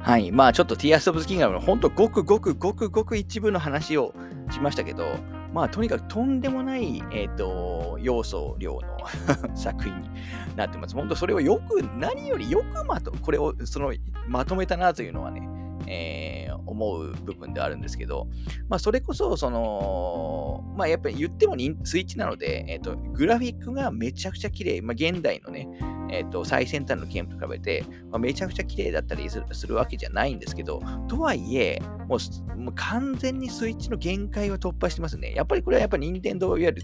[0.05, 0.31] はい。
[0.31, 4.13] まあちょっと Tears of the Kingdom の本当ごくごくごくごく一部の話を
[4.51, 5.03] しましたけど、
[5.51, 8.99] まあとにかくとんでもない、えっ、ー、と、要素量の
[9.57, 10.07] 作品に
[10.55, 10.93] なってます。
[10.93, 13.93] ほんとそれをよく、何よりよくまと、これをその
[14.27, 15.49] まとめたなというのはね、
[15.87, 18.27] えー、思う部分であるんですけど、
[18.69, 25.67] まあ、それこそ、その、まあ、やっぱり言ってもスイッチなので、えっ、ー、と、グラフィックがめちゃくちゃ綺麗、まあ、現代のね、
[26.11, 35.33] えっ、ー、と、最先端のゲームと比べて、まあ、めちゃくちゃ綺麗だったりするするわけじゃないんですけど、とはいえ、もうもう完全にスイッチの限界を突破してますね。
[35.33, 36.81] やっぱりこれはやっぱり任天堂いわゆる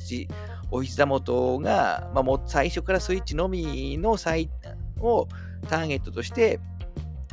[0.71, 4.49] お膝元が、まあ、もう最初からスイッチのみの最
[4.99, 5.27] を
[5.67, 6.59] ターゲットとして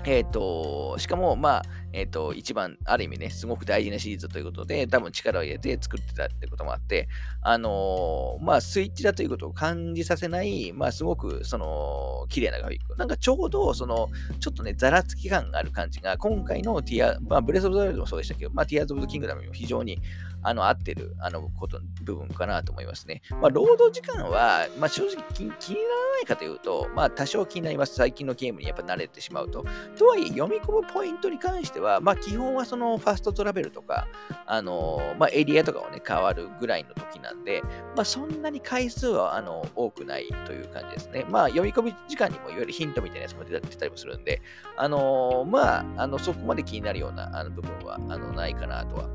[0.05, 7.09] えっ、ー、と、しかも、まあ、えっ、ー、と、一番、ある意味ね、すごく大事なシリーズということで、多分力を入れて作ってたってこともあって、
[7.43, 12.97] あのー、まあ、スイッチだということを感じさせない、まあ、すごく、その、綺麗なグラフィック。
[12.97, 14.09] なんかちょうど、その、
[14.41, 19.99] ちょっとね、ざらつき感がある感じが、今回のティア、まあ、ブレスオブザワイルドもそうでしたけど、まあ、ティアーズオブザキングダムにも非常に、
[20.43, 23.23] あの、合ってる、あの、こと、部分かなと思いますね。
[23.31, 27.95] まあ、労働時間は、まあ、正直気にならないかというと、まあ、多少気になります。
[27.95, 29.65] 最近のゲームにやっぱ慣れてしまうと。
[29.99, 34.07] とはいえ、読み込むポイントに関しては、まあ、基本はそのファストトラベルとか、
[34.47, 37.63] あの、まあ、エリアとかをね、変わるぐらいの時なんで、
[37.97, 41.25] まあ、そんなに回数は、あの、多くないという感じですね。
[41.29, 44.41] まあ、読み込み時間にもいわゆるヒントみたいなやつも出たりもするんで、
[44.77, 49.09] あの、まあ、あの、そこまで気になるようなあの部分は、あの、ないかなとは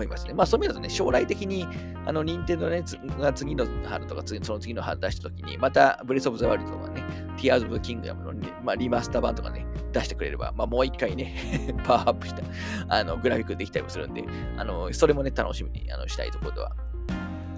[0.00, 0.34] 思いますね。
[0.34, 1.66] まあそういう意味だとね、将来的に、
[2.06, 2.82] あの、任天堂ね、
[3.18, 7.02] が次の春とか次、その次の春出したときに、また、ブレスオブザワイルドとかね、
[7.36, 12.42] ティアーズ・オブ・キングダムの、まあ、リマスター版とかね、出してくれれば、まあもう一回ね パワーアップした
[12.88, 14.24] あのグラフィックできたりもするんで、
[14.56, 16.72] あの、それもね、楽しみにあのしたいところでは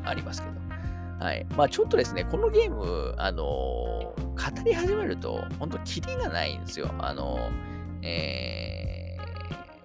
[0.04, 1.24] ありますけど。
[1.24, 1.46] はい。
[1.56, 4.14] まあちょっとですね、このゲーム、あの、語
[4.64, 6.90] り始めると、本当キリがないんですよ。
[6.98, 7.50] あの、
[8.02, 8.81] えー、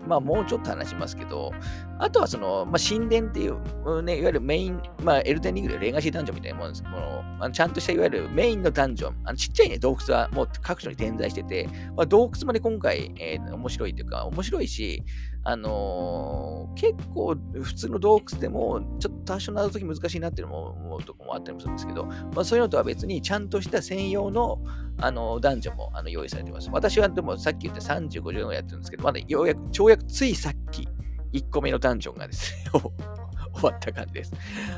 [0.06, 1.52] まあもうちょっと話しますけど、
[2.00, 6.84] あとはその、まあ、神殿っていう、ね、いわゆるメイン、まあ、エルデンリングでレガシーダンジョンみたいなものです。
[6.84, 15.04] ものあのちゃんとしたいわゆるメインのダンジョン、あのちっちゃいね、洞窟はもう各所に点在してて、まあ、洞窟まで今回、えー、面白いというか、面白いし、
[15.50, 24.60] あのー、結構普通の洞窟でも、ちょっと多少謎解き難しいなっていうのも思うとこもあったりもするんですけど、まあ、そういうのとは別に、ちゃんとした専用の、
[25.00, 26.70] あのダンジョンもあの用意されています。
[26.70, 30.86] 私はでもさっき言った35、50のやってるんですけど、まだようやく、跳躍ついさっき、
[31.32, 32.72] 1個目のダンジョンがですね
[33.56, 34.34] 終わった感じです。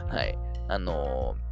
[0.07, 0.37] はい。
[0.67, 1.48] あのー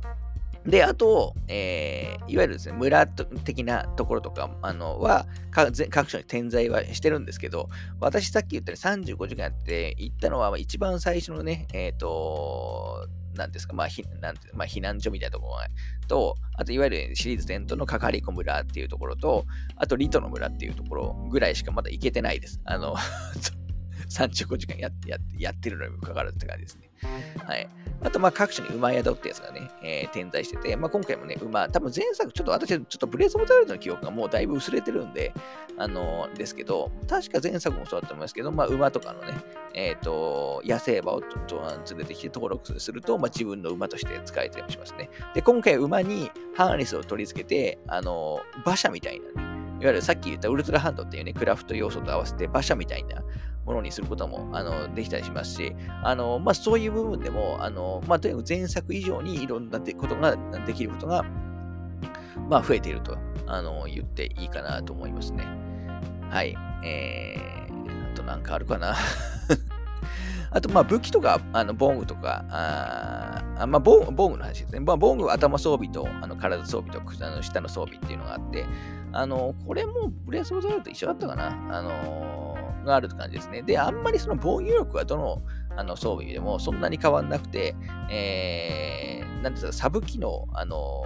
[0.68, 7.70] で、あと、えー、いわゆるですね、村的なところとかあのは各所に点在はしてるんですけど、
[8.02, 19.46] 私さっき言ったように35時間やって行ったのは一番最初のね、えっ、ー、と、なんですか、まあ、ひなんてまあ、避難所みたいなところと、あといわゆるシリーズ伝統のかかりこ村っていうところと、
[19.78, 22.60] あとリトの村っていうところぐらいしかまだ行けてないです。
[22.66, 22.96] あの
[24.10, 26.87] 35時間やややってるのにもかかわらずって感じですね。
[27.46, 27.68] はい。
[28.02, 35.34] あと、まあ、各所に馬宿ってやつがね、えー、点在してて、まあ、今回もね、馬、多分前作、ちょっと私、ちょっとブレスオブザワイルドの記憶がもうだいぶ薄れてるんで、
[35.78, 39.34] あのー、ですけど、確か前作もそうだと思いますけど、まあ、馬とかのね、
[39.74, 45.10] えっ、ー、と、野生馬をと連れてきて登録すると、まあ、自分の馬として使えたりもしますね。
[45.34, 53.22] で、今回馬にハーネスを取り付けて、あの馬車みたいなね、いわゆるさっき言ったウルトラハンドっていうね、クラフト要素と合わせて馬車みたいな
[53.66, 61.24] ものにすることもあのできたりしますし、あのまあ、そういう部分でも、あのまあ、とにかく前作以上にいろんなことができることが、
[62.50, 65.46] まあ、増えているとあの言っていいかなと思いますね。
[66.30, 66.58] はい。
[66.84, 68.96] えー、あとなんかあるかな
[70.52, 74.80] あと、まあ、武器とか、あの防具とか、あまあ防、防具の話ですね。
[74.80, 78.66] まあ、防具は頭装備と、あの体装備とあの下の装備っていうのがあって、
[79.12, 81.78] あの、これもブレスオブザルと一緒だったかな？
[81.78, 83.62] あのがあるって感じですね。
[83.62, 85.42] で、あんまりその防御力はどの
[85.76, 87.76] あの装備でもそんなに変わんなくて、
[88.10, 91.04] えー、なんですか、サブ機能、あの、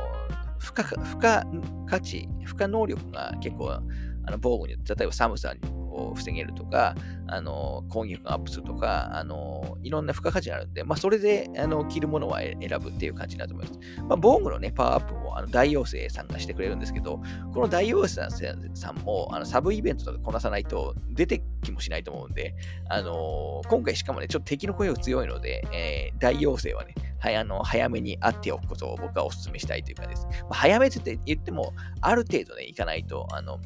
[0.60, 1.44] 付加、付加
[1.88, 3.82] 価値、付加能力が結構、あ
[4.30, 5.60] の防具に、例えば寒さに
[5.92, 6.96] を防げるとか、
[7.28, 13.80] あの攻撃力がアップするとか、あのいろんな付加価値があるんで、まあ、それであの着るものは選ぶっていう感じになると思います。
[14.08, 17.22] まあ、防具のね、パワーアップもあの大妖精さんがしてくれるんですけど、
[17.54, 22.56] この大妖精さんもあのサブイベントとかこなさないと出てきもしないと思うんで、
[22.90, 30.28] あの今回しかもね、ちょっと敵の声が強いので、えー、大妖精はね、はい、あの早めに会っておくことを僕はお勧めしたいというかです。
[30.42, 33.60] まあ、早めって言っても、ある程度ね、行かないと、あの、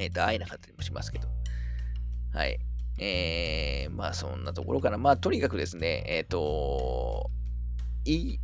[0.00, 1.28] えっ、ー、と、会えなかったりもしますけど。
[2.32, 2.58] はい。
[2.98, 4.98] えー、まあそんなところかな。
[4.98, 7.30] まあとにかくですね、えっ、ー、と、
[8.04, 8.38] 言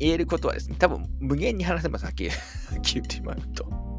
[0.00, 2.30] えることはですね、多分無限に話せます、はっきり
[2.94, 3.91] 言ってしまうと。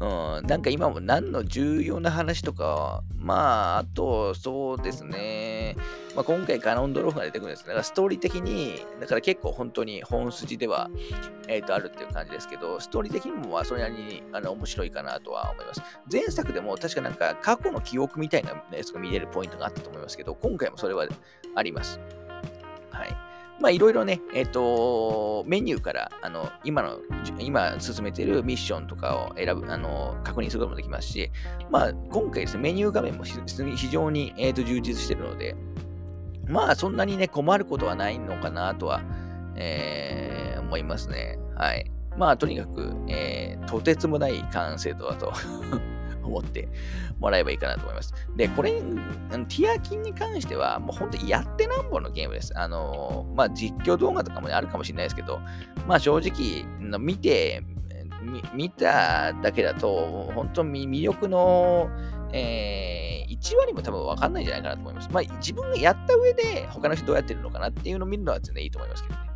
[0.00, 5.76] うん、なんか今も何の重要な話とか、まあ、あと、そうですね、
[6.14, 7.68] まあ、今回カノンドローフが出てくるんですね。
[7.68, 10.88] だからストーリー的に、だから結構本当に本筋では、
[11.48, 15.82] えー、とあるっていう感じですけど、ストーリー的にもまあそれなりにあの面白いかなとは思います。
[16.10, 21.08] 前作でも確かなんか過去の記憶みたいなやつが見れるポイントがあったと思いますけど、今回もそれは
[21.56, 21.98] あります。
[22.92, 23.27] はい。
[23.60, 26.98] まあ、いろいろね、えっ、と、メニューから、あの、今の、
[27.40, 31.30] 今進めているミッションとかを選ぶ、あの、確認することもできますし、
[31.70, 35.56] まあ、今回ですね、メニュー画面も非常に、えーと、充実しているので、
[36.46, 39.02] まあ、そんなにね、困ることはないのかなとは、
[39.56, 41.38] えー、思いますね。
[41.56, 41.90] はい。
[42.16, 45.32] まあ、とにかく、えー、とてつもない完成度だと
[46.28, 46.68] 思って
[47.18, 48.14] もらえばいいかなと思います。
[48.36, 52.52] で、これ、ティアキンに関しては、もう本当にやってなんぼのゲームです。
[52.58, 55.40] あの、まあ、実況動画とかも、ね、あるかもしれないですけど、
[55.86, 57.62] まあ、正直、見て、
[58.54, 61.88] 見ただけだと、本当に魅力の、
[62.32, 65.08] えー、1割も多分分かんないんじゃないかなと思います。
[65.10, 69.27] まあ、自分がやった上で、他の人どうやってるのかなっていうのを見るのは全然いいと思いますけどね。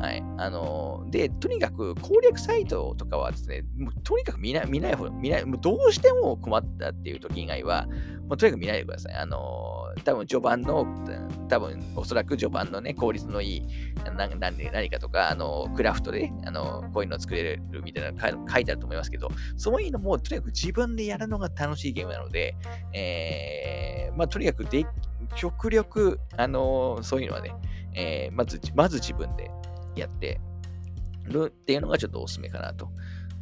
[0.00, 0.22] はい。
[0.36, 7.86] あのー、で、とにかく攻略サイトとかはですね、もうとにかく見ない、見ない方、見ない、もうどうしても困ったっていう時以外は、
[8.28, 9.14] もうとにかく見ないでください。
[9.14, 10.86] あのー、多分序盤の、
[11.48, 13.62] 多分おそらく序盤のね、効率のいい
[14.16, 22.54] 何何かとか、あのー、クラフトで、あのこういうのを作れるみたいなの書いてあると思いますけど、そういうのもとにかく自分でやるのが楽しいゲームなので、
[22.92, 24.86] えー、まあとにかくで
[25.34, 27.52] 極力、あのそういうのはね、
[27.94, 29.50] えー、まず、まず自分で
[29.98, 30.40] やって
[31.24, 32.90] るっていうのがちょっとおすすめかなと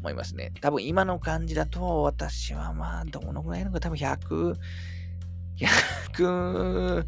[0.01, 0.53] 思いますね。
[0.61, 4.55] 多分今の感じだと、私はまあ、どのぐらいのか、多分100、
[6.13, 7.07] 100、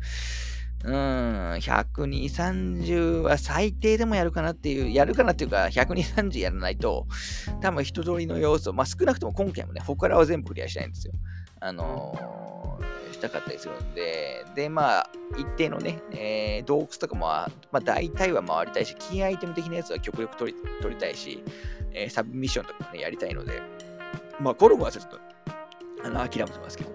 [0.85, 7.07] うん、120、30は最低でもやるかなっていう、やるかなっていうか、120、30やらないと、
[7.61, 11.13] 多分一通りの要素、まあ少なくとも今回もね、他は全部クリアしたいんですよ。
[11.61, 21.43] あのー、したかったりするんで、で、まあ、一定のね、えー、洞窟とかも、まあ大体は回りたいし、キーアイテム的なやつは極力取り取りたいし、
[21.93, 23.61] えー、サブミッションとかね、やりたいので、
[24.41, 25.19] まあ、コルゴはちょっと、
[26.05, 26.95] あの、諦めてますけど、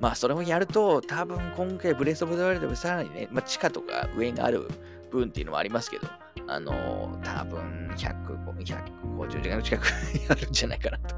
[0.00, 4.68] まあ、それをやると、多分今回、ブレスオブザワイルドもさらにね、まあ、地下とか上にある
[5.10, 6.06] 分っていうのもありますけど、
[6.46, 9.86] あのー、多分150時間近く
[10.28, 11.16] やるんじゃないかなと。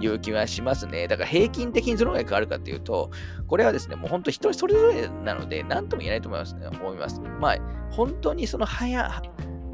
[0.00, 1.08] いう気はしますね。
[1.08, 3.10] だから平均的にどのぐらい変わるかっていうと、
[3.46, 7.20] これはですね、もう本当人それぞれなので、何とも言えないと思います、ね、思います。
[7.40, 7.56] まあ、
[7.90, 9.22] 本当にその早、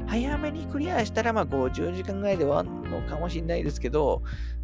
[0.07, 4.21] 早めにクリアしたら、まあ、50時間ぐらいで終わるのかもしれないですけど、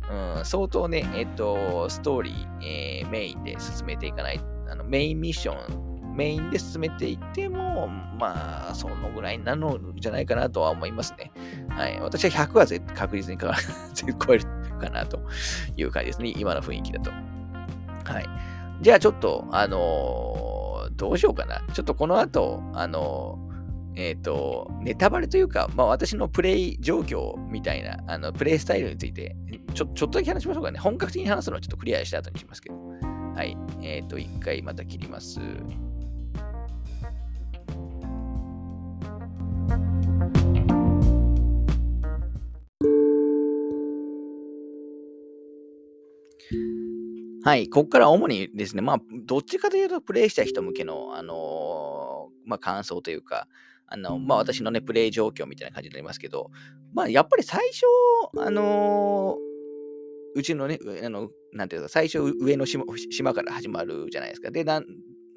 [0.09, 4.39] うん、相当ね、えっと、ストーリー、えー、メインで進めていかない、
[4.69, 11.31] あのメインミッション、メインで進めていっても、まあ、そのぐらいなのじゃないかなとは思いますね。
[11.69, 11.99] はい。
[11.99, 14.45] 私は100は絶確実に 超える
[14.83, 15.19] かなと
[15.77, 16.33] いう感じですね。
[16.37, 17.11] 今の雰囲気だと。
[17.11, 18.29] はい。
[18.81, 21.61] じゃあちょっと、あのー、どうしようかな。
[21.73, 23.53] ちょっとこの後、あのー
[23.95, 29.35] えっ、ー、と、ネタバレというか、まあ私のプレイ状況みたいな、あの、プレイスタイルについて、
[29.73, 30.79] ちょ、ちょっとだけ話しましょうかね。
[30.79, 32.75] 本格的に話すのはちょっとクリアした後にしますけど。
[33.35, 33.55] はい。
[33.81, 35.39] えっ、ー、と、一回また切ります。
[47.43, 47.69] はい。
[47.69, 53.47] ここから主にですね、まあ、どっちかというと、プレイした人向けの、あのー、まあ、感想というか、
[53.87, 56.51] あの、まあ、私のね、プレイ状況みたいな感じになりますけど、
[56.93, 57.83] まあ、やっぱり最初、
[58.39, 64.49] あのー、うちのね、あの、なんていうか、最初上の島島から始まるじゃないですか。
[64.49, 64.85] で、なん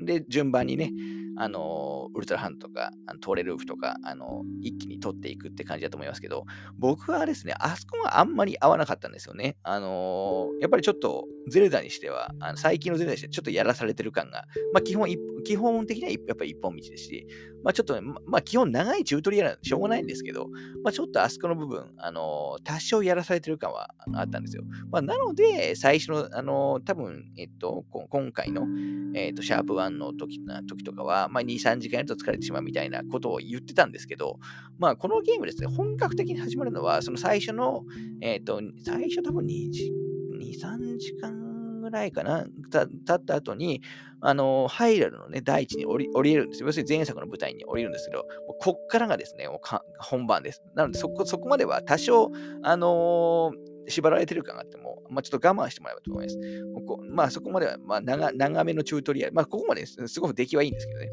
[0.01, 0.93] で、順番にね、
[1.39, 6.45] あの、ウルトラハンドとか、あのトーレルーフとか、あの、一気に取っていくって感じだと思いますけど、
[6.79, 9.57] 僕はですね、あそこがあんまり合わなかったんですよね。
[9.63, 15.09] あのやっぱりちょっと、ゼルダにしては、あの最近のゼルダにしてはちょっとやらされてる感が、まあ、基本、
[15.45, 17.27] 基本的にはやっぱり一本道ですし、
[17.63, 20.49] まあ、ちょっと、まあ、基本長いチュートリアルなんでしょうがないんですけど、
[20.83, 24.65] まあ、ちょっとあそこの部分、あの多少やらされてる感はあったんですよ。
[24.91, 28.67] まあ、なので、最初の、あの多分、えっと、今回の、
[29.15, 34.39] えっと、シャープ1の時時とかは、まあ、2、3時間やると疲れてしまうみたいなことを言ってたんですけど、
[34.79, 37.85] まあ、このゲームですね、本格的に始まるのは、その最初の、
[38.21, 39.93] えっ、ー、と、最初多分2時、
[40.39, 43.83] 2、3時間ぐらいかな、た経った後に、
[44.21, 46.67] あの、ハイラルのね、大地に降り降りるんですよ。
[46.67, 48.27] 要するに前作の舞台に降りるんですけど、
[48.61, 49.47] こっからがですね、
[49.99, 50.63] 本番です。
[50.75, 52.31] なので、そこ、そこまでは多少、
[52.63, 56.39] あのー縛られてる感があっても、まあ、ちょっと我慢してもらえばと思います。
[57.11, 59.35] まあ、そこまでは、まあ長、長めのチュートリアル。
[59.35, 61.11] まあ、ここまですごく出来はいいんですけどね。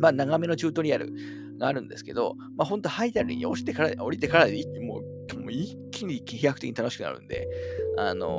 [0.00, 1.12] まあ、長めのチュートリアル
[1.58, 7.48] があるんですけど、まあ、本当ハイタルに押してから、降りてからでもう、もう一気に飛躍的に楽しくなるんで、
[7.96, 8.30] あのー、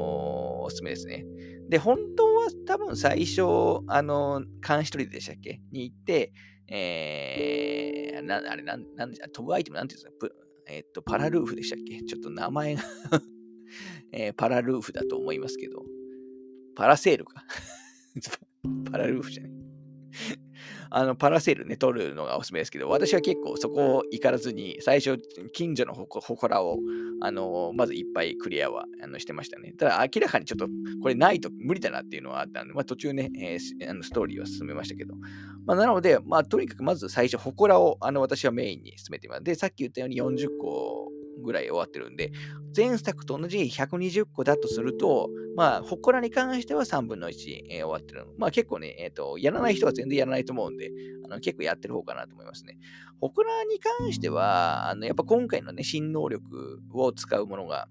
[0.64, 1.26] おすすめですね。
[1.70, 3.42] で、本当は多分最初、
[3.88, 5.62] あのー、監視取りでしたっけ？
[5.72, 6.34] に行って、
[6.68, 10.28] えー、なあれ、なん、なん飛ぶアイテムなんていうんですか？
[10.68, 12.02] えっ、と、パラルーフでしたっけ？
[12.04, 12.82] ちょっと名前が
[14.12, 15.84] えー、パラルーフだと思いますけど、
[16.76, 17.44] パラセールか。
[18.92, 19.52] パラルーフじゃない。
[20.92, 25.18] あの、パラセールね、取るのがおすすめですけど、私は結構そこを行かずに、最初、
[25.54, 26.80] 近所のほこらを、
[27.22, 29.74] あの、まずいっぱいクリアはあのしてましたね。
[29.74, 30.68] ただ、明らかにちょっと、
[31.02, 35.16] これないと無理だなっていうのはあったんで、まあ途中ね、えー、あのストーリーは進めましたけど、
[35.66, 39.44] まあなので、まあとにかくまず最初、ほこらを、あの、私はメインに進めてます。
[39.44, 41.12] で、さっき言ったように40個
[41.42, 42.32] ぐらい終わってるんで、
[42.76, 48.34] 前作と同じ120個だとすると、まあ、祠に関しては3分の1、えー、終わってるの。
[48.38, 50.92] まあ結構ね、えっ、ー、と、やらない人は全然やらないと思うんで、
[51.26, 52.78] あの結構やってる方かなと思いますね。
[53.22, 57.88] 祠に関しては、あのやっぱ今回のね、新能力を使うものが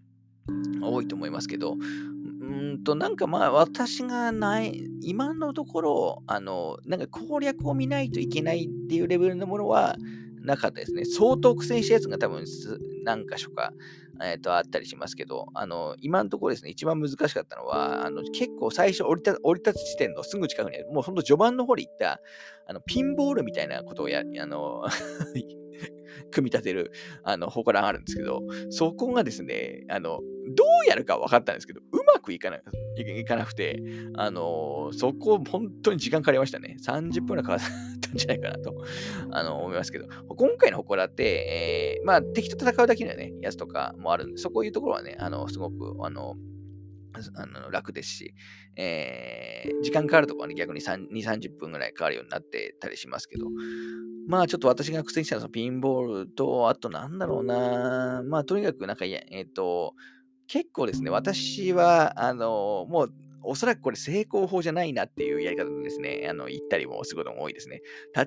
[0.81, 9.97] 多いと思いますけど、うんと、なんかまあ、私がない、今のところ、あの、なんか攻略を見ないといけないっていうレベルのものは、
[10.49, 11.05] なかったですね。
[11.05, 12.45] 相当苦戦したやつが多分
[13.05, 13.73] 何箇所か、
[14.23, 22.21] えー、とあったりしますけど、あの今のところですね、一番難しかったのは、あの結構最初降りた降り立つ地点のすぐ近くにある、もうほんと序盤の方に行った
[22.67, 24.85] あのピンボールみたいなことをや、あの
[26.31, 26.93] 組み立てる、
[27.23, 30.21] あの、祠があるんですけど、そこがですね、あの、
[30.55, 33.83] どうやるか分かったんですけど、うまくいかないかなくて、
[34.15, 36.77] あのそこ、本当に時間かかりましたね。
[36.85, 38.75] 30分くらいかかったんじゃないかなと、
[39.31, 46.37] あの、思いますけど、今回の祠って、えー、まあ、敵と戦うだけのね、やつとかもあるんで、そこいうところはね、あの、すごく、あの、
[47.35, 48.35] あの楽ですし、
[48.77, 53.47] えー、時間かかるところはね、逆に2、30分ぐらいかかるようになってたりしますけど、
[54.27, 59.95] まあちょっと私が苦戦したのはピンボールと、あとなんだろうな、まあとにかくなんか、えっ、ー、と、
[60.47, 63.13] 結構ですね、私は、あの、もう
[63.43, 67.81] おそらくこれ成功法じゃないなっていうやり方でですね、あの、言ったりもすることも多いですね。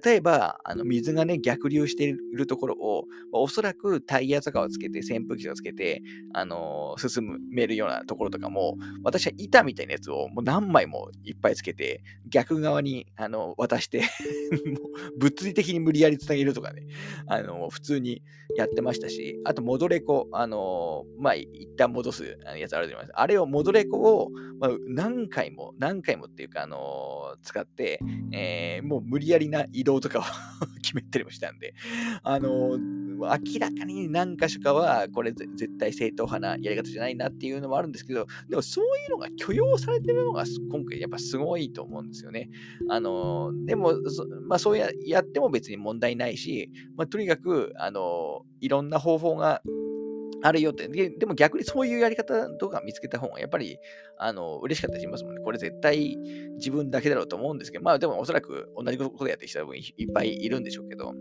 [0.03, 6.01] 例えば、あの、水がね、逆流しているところを、おそらくタイヤとかをつけて、扇風機とかつけて、
[6.33, 14.03] あの、進めるようなところとかも、私は板みたいなやつをもう何枚もいっぱいつけて、逆側に、あの、渡して
[15.17, 16.87] 物理的に無理やりつなげるとかね、
[17.27, 18.23] あの、普通に
[18.55, 23.11] やってましたし、あと、戻れ子、あのー、まあ、一旦戻すやつあると思います。
[23.15, 24.29] あれを戻れ子を、
[24.59, 27.99] まあ、何回も、何回もっていうか、あのー、使って、
[28.31, 30.23] えー、もう無理やりな移動とかを
[30.81, 31.73] 決めたりもしたんで、
[32.23, 42.49] あのー、明らかに何箇所かは、これ絶対正統派なやり方じゃないなっていうのもあるんですけど、でもそういうのが許容されてるのが今回やっぱすごいと思うんですよね。
[42.89, 43.93] あのでも、
[44.47, 49.61] まあそうややっても別に問題ないし、まあとにかく、あのいろんな方法が
[50.43, 51.09] あるよってで。
[51.09, 53.77] でも逆にそういうやり方とか見つけた方がやっぱり、
[54.17, 55.41] あの、嬉しかったりしますもんね。
[55.43, 56.17] これ絶対
[56.55, 61.13] 自分だけだろうと思うんですけど、まあでもおそらく同じことやってる人はいっぱいいるんでしょうけど、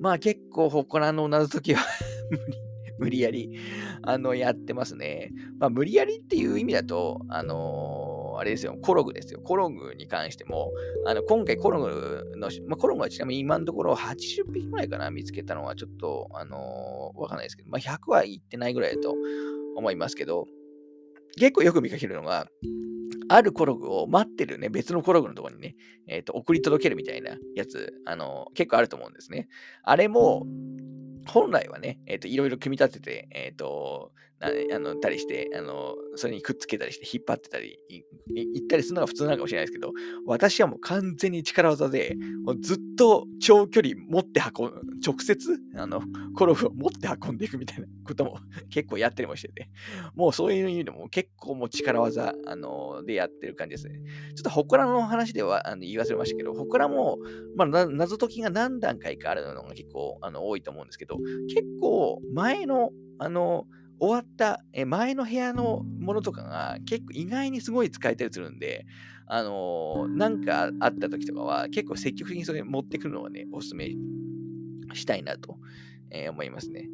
[0.00, 1.84] まあ結構祠の謎解きは
[2.98, 3.58] 無理やり、
[4.02, 5.30] あの、やってますね。
[5.58, 9.40] まあ無理やりっていう意味だと、あのーあれですよ、コログですよ。
[9.40, 10.72] コログに関しても、
[11.06, 19.14] あの今回コログの、まあ、コログはちなみに今のところ80匹ぐらいかな、見つけたのはちょっと、あのー、わかんないですけど、まあ、100はいってないぐらいだと
[19.76, 20.46] 思いますけど、
[21.38, 22.48] 結構よく見かけるのが、
[23.28, 25.76] あるコログを待ってるね、別のコログのところにね、
[26.06, 29.48] えっ、ー、と、送り届けるみたいなやつ、あの、結構あると思うんですね。
[29.82, 30.46] あれも、
[31.26, 37.78] 本来はね、えっ、ー、と、いろいろ組み立てて、えっ、ー、と、あの、たりして、あの、それにくっつけたりして引っ張ってたり、
[38.28, 39.92] 行ったりするのが普通なのかもしれないですけど、
[40.26, 46.02] 私はもう完全に力技で、もうずっと長距離持って運ぶ、直接、あの、
[46.36, 49.70] コロフを持って運んでいくみたいなことも 結構やったりもしてて、
[50.14, 54.00] もうそういう意味でも結構もう力技、あの、でやってる感じですね。
[54.34, 57.18] ちょっと祠の話ではあの言い忘れましたけど、祠も、
[57.56, 61.16] まあ、謎解きが何段階かあるのが結構あの多いと思うんですけど、
[61.48, 63.66] 結構前の、あの、
[63.98, 68.86] 終わった前の部屋のものとかが結構意外にすごい使えたりするんで、
[69.26, 73.90] あのー、なんかあった時とかは結構積極的にそれ持ってくるのをね、おすすめ
[74.94, 75.56] したいなと、
[76.10, 76.88] えー、思いますね。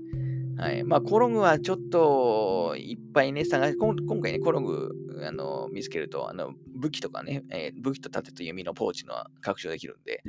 [0.57, 0.85] はい。
[0.85, 4.93] まあ、コログはちょっといっぱいね、探し、今回ね、コログ、
[5.27, 10.23] あの、見つけると、あの、武器とかね、えー、武器と盾と弓のポーチの拡張できるんで、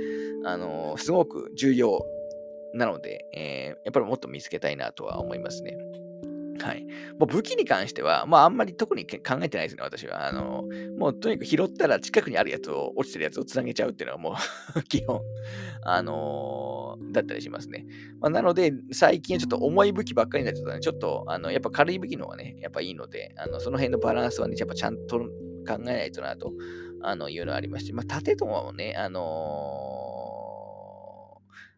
[0.45, 2.05] あのすごく重要
[2.73, 5.75] なので、えやっぱりもっと見つけたいなとは思いますね。
[6.59, 6.85] はい。
[7.19, 10.27] もう武器に関しては、まああんまり特に考えてないですね、私は。
[10.27, 10.63] あの、
[10.97, 14.35] もうとにかく拾ったら近くにあるやつを、落ちてるやつをつなげちゃうっていうのはも
[14.75, 15.21] う 基本、
[15.83, 17.85] あのー、だったりしますね。
[18.19, 25.27] まあ、なので、最近はちょっと重い武器ばっかりになっちゃったので、ちょっと、あの、やっぱ軽い武器の方がね、やっぱいいので、あの、その辺のバランスはね、やっぱちゃんと考
[25.67, 26.53] えないとなと、
[27.01, 30.02] あの、いうのはありまして、まあ、盾ともね、あのー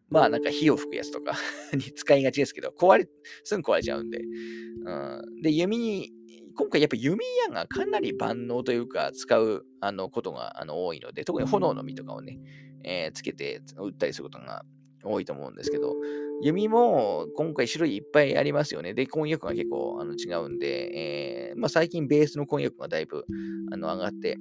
[0.08, 1.36] まあなんか火を吹くやつとか
[1.74, 3.08] に使いがちですけど、壊れ、
[3.44, 4.18] すぐ壊れちゃうんで。
[4.18, 4.90] う
[5.38, 6.12] ん、で、弓に、
[6.54, 12.38] 今回やっぱ弓矢がかなり万能というか使うあのことがあの多いので、特に炎の実とかをね、
[12.84, 14.64] えー、つけて撃ったりすることが
[15.04, 15.94] 多いと思うんですけど、
[16.42, 18.94] 弓も今回種類いっぱいありますよね。
[18.94, 23.24] で、婚約が結構あの違うんで、えー、まあ、最近ベースの婚約がだいぶ
[23.72, 24.38] あの上がって、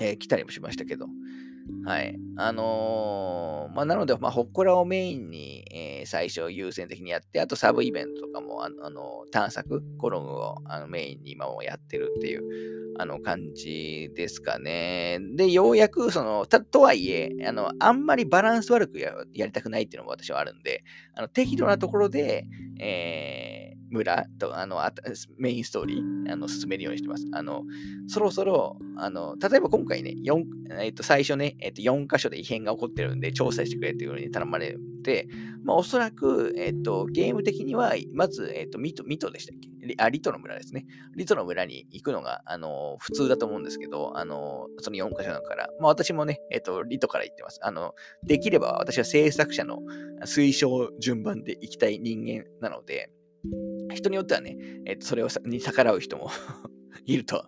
[0.00, 1.06] えー、来たりもしましたけど、
[1.84, 2.18] はい。
[2.36, 15.18] あのー、まあ、なので、まあ、ほっこらをメインに、えー、最初優先的にやって、あとサブイベントとかも、あの、あの探索、コログをあのメインに今もやってるっていう、あの、感じですかね。
[15.36, 20.82] で、ようやく、その、た、とはいえ、あの、あんまりバランス悪くややりたくないっていうのも私はあるんで、
[21.14, 22.46] あの、適度なところで、
[22.80, 24.92] えー、村と、あのあ、
[25.38, 27.26] メインストーリー、あの、進めるようにしてます。
[27.32, 27.62] あの、
[28.08, 30.44] そろそろ、あの、例えば今回ね、4、
[30.80, 35.28] えっ、と、最初ね、えっ、と、4箇所で異変が起こってるんで、調査してくれっていうふうに頼まれて、
[35.64, 39.94] まあ、おそらく、えっ、と、ゲーム的には、まず、えっ、と、ミト、ミトでしたっけ？
[39.98, 40.86] あ、リトの村ですね。
[41.14, 47.60] リトの村に行くのが、あの、普通だと思うんですけど、あの、その4箇所だから、まあ、私もね、えっ、と、リトから行ってます。
[47.62, 47.94] あの、
[48.24, 49.78] できれば私は制作者の
[50.24, 53.10] 推奨順番で行きたい人間なので、
[53.94, 56.30] 人によってはね、えっと、それをに逆らう人も
[57.06, 57.44] いると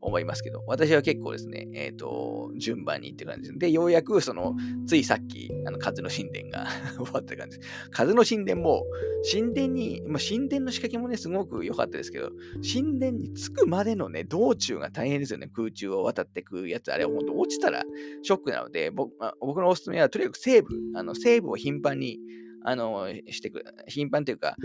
[0.00, 4.54] 思いますけど、私は結構ですね、えっ、ー、と、順番にって感じで、ようやく、その、
[4.86, 6.66] ついさっき、あの、風の神殿が
[6.96, 7.70] 終わった感じです。
[7.90, 8.84] 風の神殿も、
[9.30, 12.30] 神殿に、まあ、神殿の仕掛けもね、すごく良かったですけど、
[12.62, 15.50] 神殿に着くまでのね、道中が大変ですよね。
[15.52, 17.84] 空中を渡ってくやつ、あれは本当落ちたら
[18.22, 22.18] ショックなので、僕僕のおすすめは、とにかくセーブ、あの、セーブを頻繁に、
[22.64, 24.56] あの、してく、頻繁というか、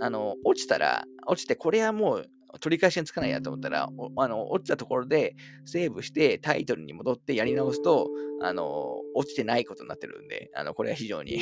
[0.00, 8.08] あの、落ちたら、落ちて、これはもう取り返しにつかないやと思ったら、あの、落ちたところでセーブしてタイトルに戻ってやり直すと、
[8.42, 11.40] あの、落ちてないことになってるんで、あの、これは非常に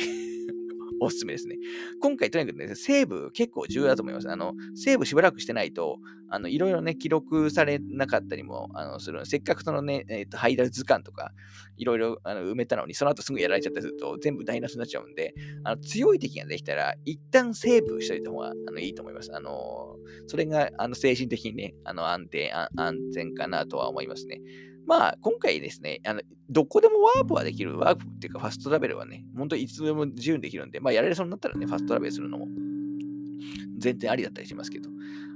[0.99, 1.57] おすすめですね。
[2.01, 4.29] 今回とにかくね、セーブ結構重要だと思います。
[4.29, 5.97] あの、セーブしばらくしてないと、
[6.29, 9.25] あの、いろいろね、記録されなかったりも、あの、する。
[9.25, 11.31] せっかくそのね、えっ、ー、と、ハイダル図鑑とか、
[11.77, 15.33] いろいろあの埋めたのに、その後すぐやられちゃったりすると、全部台無しになっちゃうんで、
[15.63, 19.33] あの、強い敵ができたら、一旦セーブしといた方があのいいと思います。
[19.33, 19.95] あの、
[20.27, 24.41] それが、あの、精神的にね、あの、安定、安全かなとは思いますね。
[24.87, 27.77] まあ、今回ですね、あのどこでもワープはできる。
[27.77, 32.47] ワープっていうか、ファストトラベルはね、本当にいつでも自由にできるんで、まあ、やられそうになったらね、ファストトラベルするのも
[33.77, 34.89] 全然ありだったりしますけど。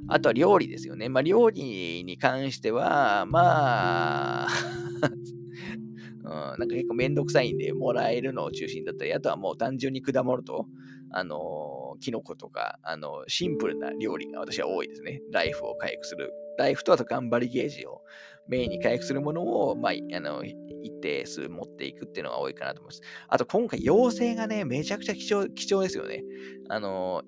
[0.07, 1.09] あとは料理ですよね。
[1.09, 4.47] まあ、料理に関しては、まあ
[6.23, 10.65] うん、なんか結構めんどくさいんで、もらえるのを中心だったり、あとはもう単純に果物と、
[11.11, 15.21] あのー、キノコとか、あのー、シンプルな料理が私は多いですね。
[15.31, 16.31] ライフを回復する。
[16.57, 18.01] ライフとあと頑張りゲージを
[18.47, 20.55] メインに回復するものを、まあ、あの、一
[21.01, 23.01] 定数持っていくっていうのが多いかなと思います。
[23.27, 26.23] あと今回、妖精がね、めちゃくちゃ貴重貴重ですよね。
[26.69, 27.23] あの、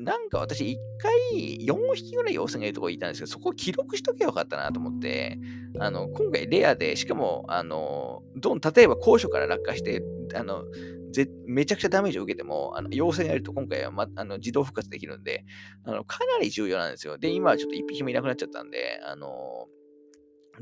[0.00, 5.38] なんか私、1回4匹ぐらい妖精がいるところにいたんですけど、そこを記録しとけばよかったなと思って、
[5.78, 10.02] あの、今回レアで、しかも、あの、どん、例えば高所から落下して、
[10.34, 10.64] あの、
[11.12, 15.44] ぜめちゃくちゃダメージを受けても、あの妖精がいると今回は、ま、あの自動復活できるんで
[15.84, 17.18] あの、かなり重要なんですよ。
[17.18, 19.66] で、今はちょっと1匹もいなくなっちゃったんで、あの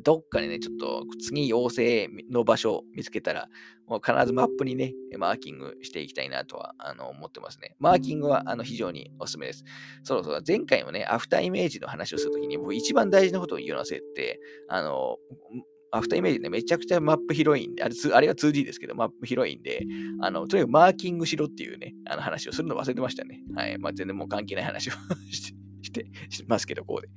[0.03, 3.49] どっかにね、ちょっと次妖精の場所を見つけたら、
[3.87, 7.75] もう必ずマップにね、マーキングしていきたいなとはあの思ってますね。
[7.79, 9.65] マーキングはあの非常におすすめです。
[10.05, 15.17] そうそう、前回もね、アフターイメージの話をするときに、もう一番大事なことを言うのせって、あの、
[15.91, 19.87] アフターイメージね、めちゃくちゃマップ広いんで、あれあれは 2D ですけど、マップ広いんで、
[20.21, 23.41] あの、とにかくマーキングしろっていうね、あの話をするの忘れてましたね。
[23.55, 23.79] はい。
[23.79, 24.93] まあ、全然もう関係ない話を
[25.33, 25.53] し
[25.93, 27.09] て、してますけど、こうで。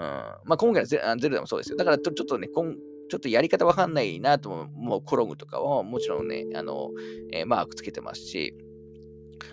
[0.00, 0.06] うん。
[0.06, 1.76] まあ、今回のゼゼルダもそうですよ。
[1.76, 6.90] だからちょっとね、ちょっとやり方わかんないなとも、もうコログとかはもちろんね、あの、
[7.32, 8.54] えー、マークつけてますし、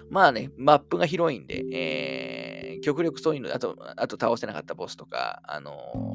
[0.09, 5.71] まあね、マップが広いんで、えー、極力そういうの、あと、あと倒せなかったボスとか、あの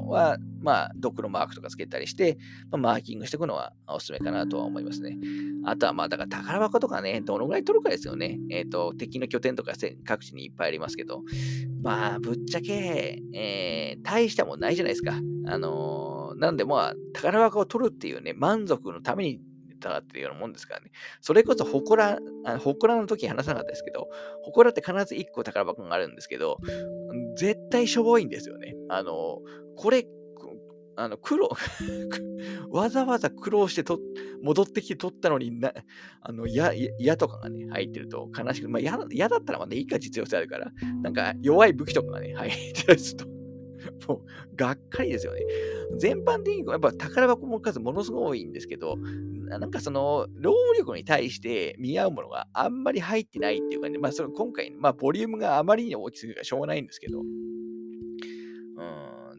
[0.07, 2.37] ー、は、まあ、ドクロマークとかつけたりして、
[2.71, 5.17] まあ、マーキングしていくのはおすすめかなとは思いますね。
[5.65, 8.39] あとは、まあ、だから宝箱とかね、どのぐらい取るかですよね。
[8.49, 9.73] えっ、ー、と、敵の拠点とか
[10.05, 11.23] 各地にいっぱいありますけど、
[11.81, 15.13] まあ、ぶっちゃけ、えー、大したもんないじゃないですか。
[15.45, 19.39] あのー、なんで、まあ、宝箱を取るっていうね、満足のために
[19.83, 20.91] たっていうようなもんですからね。
[21.21, 24.07] それこそ、ほこら、のほこらの時話さなかったですけど、
[24.41, 26.57] ほこらって必ず1個宝箱があるんですけど、
[27.37, 28.73] 絶対しょぼいんですよね。
[28.89, 29.39] あの、
[29.75, 30.05] これ、
[30.95, 31.49] あの、苦労
[32.69, 33.99] わざわざ苦労してと
[34.41, 35.73] 戻ってきて取ったのにな、
[36.21, 38.97] あの、や、矢とかがね、入ってると悲しく、まあ、矢
[39.29, 40.71] だったらまだいいか実用性あるから、
[41.01, 43.25] なんか弱い武器とかがね、入ってると、
[44.07, 45.41] もう、がっかりですよね。
[45.97, 57.27] 全般的にやっぱ宝箱も数ものすごい多いんですけど、なんかその、労力に対して見合うものがあんまり入ってないっていうかね、まあその今回、まあボリュームがあまりに大きすぎるからしょうがないんですけど、うん、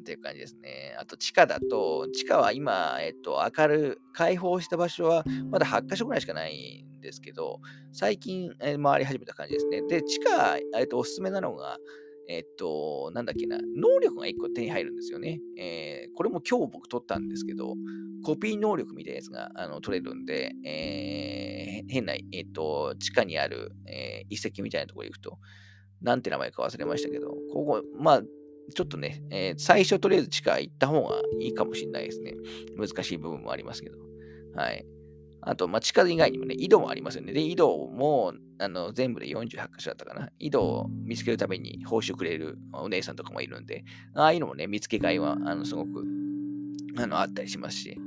[0.01, 0.97] っていう感じですね。
[1.01, 7.61] あと地下だと、地下は今、えっと、明る、開放した場所はまだ8箇所ぐらいしかないんですけど、
[7.93, 9.83] 最近、えー、回り始めた感じですね。
[9.83, 11.79] で、地下、えっと、おすすめなのが、
[12.29, 15.41] えっと、なんだっけな、能力が1個手に入るんですよね。
[15.59, 17.75] えー、これも今日僕取ったんですけど、
[18.25, 25.39] コピー能力みたいなやつがあの取れるんで、えー、変な、えっと、地下にある、えー、遺跡みたいなところに行くと、
[26.01, 28.23] なんて名前か忘れましたけど、ここ、まあ、
[28.75, 32.35] ちょっとね、え、最初とりあえず地下行った方がいいかもしれないですね。
[32.77, 33.99] 難しい部分もありますけど。
[34.55, 34.87] はい。
[35.47, 37.33] あと、まあ、地下以外にもね、井戸もありますよね。
[37.33, 40.31] で、井戸も、あの、全部で48箇所だったかな。
[40.39, 43.85] 井戸を見つけるために報酬くれるお姉さんとかもいるんで、
[44.15, 46.05] ああいうのもね、見つけがいは、あの、すごく、
[46.97, 47.99] あの、あったりしますし。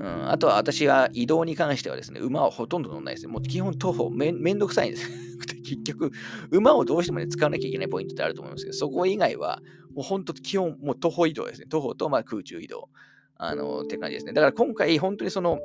[0.00, 3.32] ん、あとは私は移動に関してはですね、馬はほとんど乗んないですね。
[3.32, 5.10] もう基本徒歩め、めんどくさいんです。
[5.64, 6.12] 結局、
[6.50, 9.60] 馬をどうしてもね、使わなきゃいけないポイントってあると思いますけど、そこ以外は、
[9.92, 11.66] もう本当基本、もう徒歩移動ですね。
[11.68, 12.90] 徒歩とまあ空中移動。
[13.38, 14.32] あの、って感じですね。
[14.32, 15.58] だから今回、本当にその、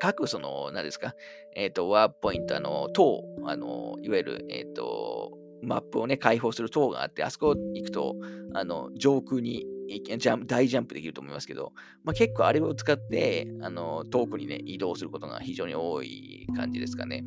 [0.00, 1.14] 各その、何ですか、
[1.54, 8.16] えっ、ー、と、ワープポイント、あの、塔、あの、いわゆる、えっ、ー、と、マップをね、開放する塔があって、あそこ行くと、
[8.54, 9.66] あの、上空に
[9.98, 11.72] ジャンプ大ジャンプできると思いますけど、
[12.04, 17.24] まあ、結構あれを使って、あの遠くにね、移動することが非常に多い感じですかね。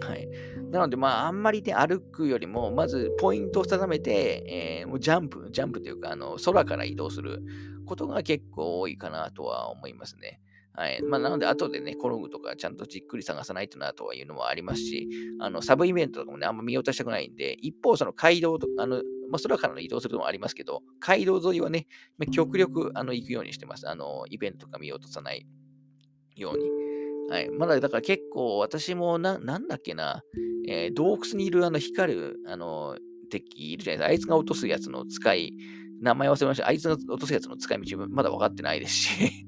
[0.00, 0.28] はい。
[0.70, 7.42] なので、まあ、あんまりね、歩くよりも、まずポイントを定めて、えー、もうジャンプ、ジャンプというか、あの空から移動する
[7.86, 10.40] ことが結構多いかなとは思いますね。
[10.76, 11.02] はい。
[11.02, 15.08] まあ、なので、後でね、転ぐとか、ちゃんとじっくり探さないとなとはいうのもありますし、
[15.40, 18.96] あの、サブイベントとかもね、あんま見落としたくないんで、一方、その街道と、あの、
[19.30, 21.86] まあ、空からの移動するのもありますけど、街道沿いはね、
[22.18, 23.88] ま、極力、あの、行くようにしてます。
[23.88, 25.46] あの、イベントとか見落とさない
[26.36, 26.70] ように。
[27.30, 27.48] はい。
[27.50, 30.22] まだ、だから結構、私もな、なんだっけな、
[30.68, 32.98] えー、洞窟にいるあの、光る、あの、
[33.30, 34.34] 敵いるじゃないですか。
[34.34, 35.54] あいつが落とすやつの使い、
[36.02, 36.68] 名前忘れました。
[36.68, 39.46] あいつが落とすやつの使い道、まだ分かってないですし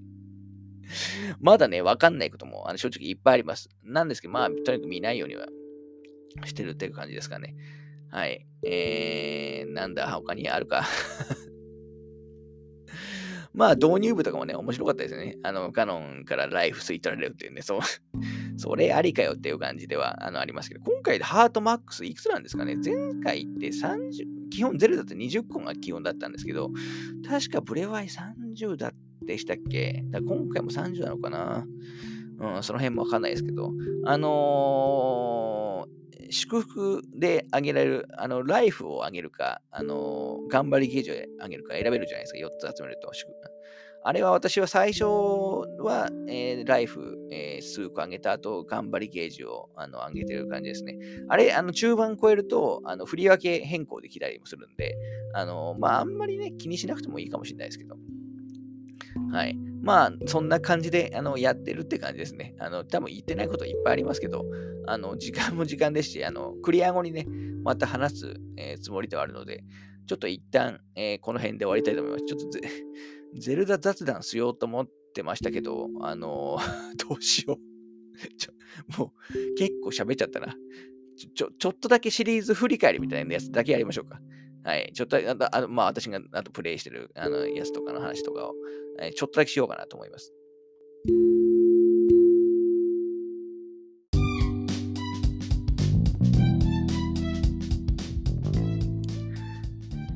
[1.41, 3.69] まだね、わかんないこともあの正直いっぱいあります。
[3.83, 5.47] なんですけど、まあ、とにかく見ないようには
[6.45, 7.55] してるっていう感じですかね。
[8.11, 8.47] はい。
[8.65, 10.85] えー、なんだ、他にあるか
[13.55, 15.37] まあ、導入部とかもね、面白かったですね。
[15.43, 17.81] あの、カノンからライフ吸い取られるっていうね、そう、
[18.57, 26.71] それありかよっていう感じではあのありますけど、今回でハートマックスいくつなんですかね前回って30、基本ゼルだって20個が基本だったんですけど、
[27.29, 30.03] 確かブレワイ30だったでしたっけ？
[30.11, 31.67] だ今回も30なのかな？
[32.41, 33.73] うん、その辺もわかんないですけど、
[34.05, 43.11] あのー、祝福であげられる、あの、ライフをあげるか、あのー、頑張りゲージをあげるか選べるじゃないですか、4つ集めると。
[44.05, 50.97] あれは私は最初は、えー、ライフ、えー、数個上げた後、頑張りゲージをあの上げてる感じですね。
[51.29, 54.95] あれ、あの中盤超えると、あの振り分け変更できたりもするんで、
[55.35, 57.97] あのまあ、あんまりね、気にしなくてもいいかもしれないですけど。
[59.33, 59.57] はい。
[59.83, 62.55] まあ、そんな感じで、あの、やってるって感じですね。
[62.59, 64.45] あの、多分言ってないこといっぱいありますけど、
[64.87, 67.27] あの、時間も時間ですし、あの、クリア後にね、
[67.63, 69.63] また話す、えー、つもりではあるので、
[70.07, 72.25] ちょっと一旦、えー、この辺で終わりたいと思います。
[72.25, 72.61] ちょっとゼ
[73.39, 76.59] ゼルダ雑談しようと思ってましたけど、あの、
[77.09, 77.69] どうしよう。
[78.37, 78.53] ちょ
[78.99, 80.57] もう、結構喋っちゃったな。
[81.17, 84.21] ちょ、ちょっとだけシリーズ振り返りみたいなやつだけやりましょうか。
[84.69, 84.93] はい。
[84.93, 88.55] ちょっと、ああまあ、私があとプレイしてるあのやつとかの話とかを、
[89.01, 90.35] えちょっとだけしようかなと思います。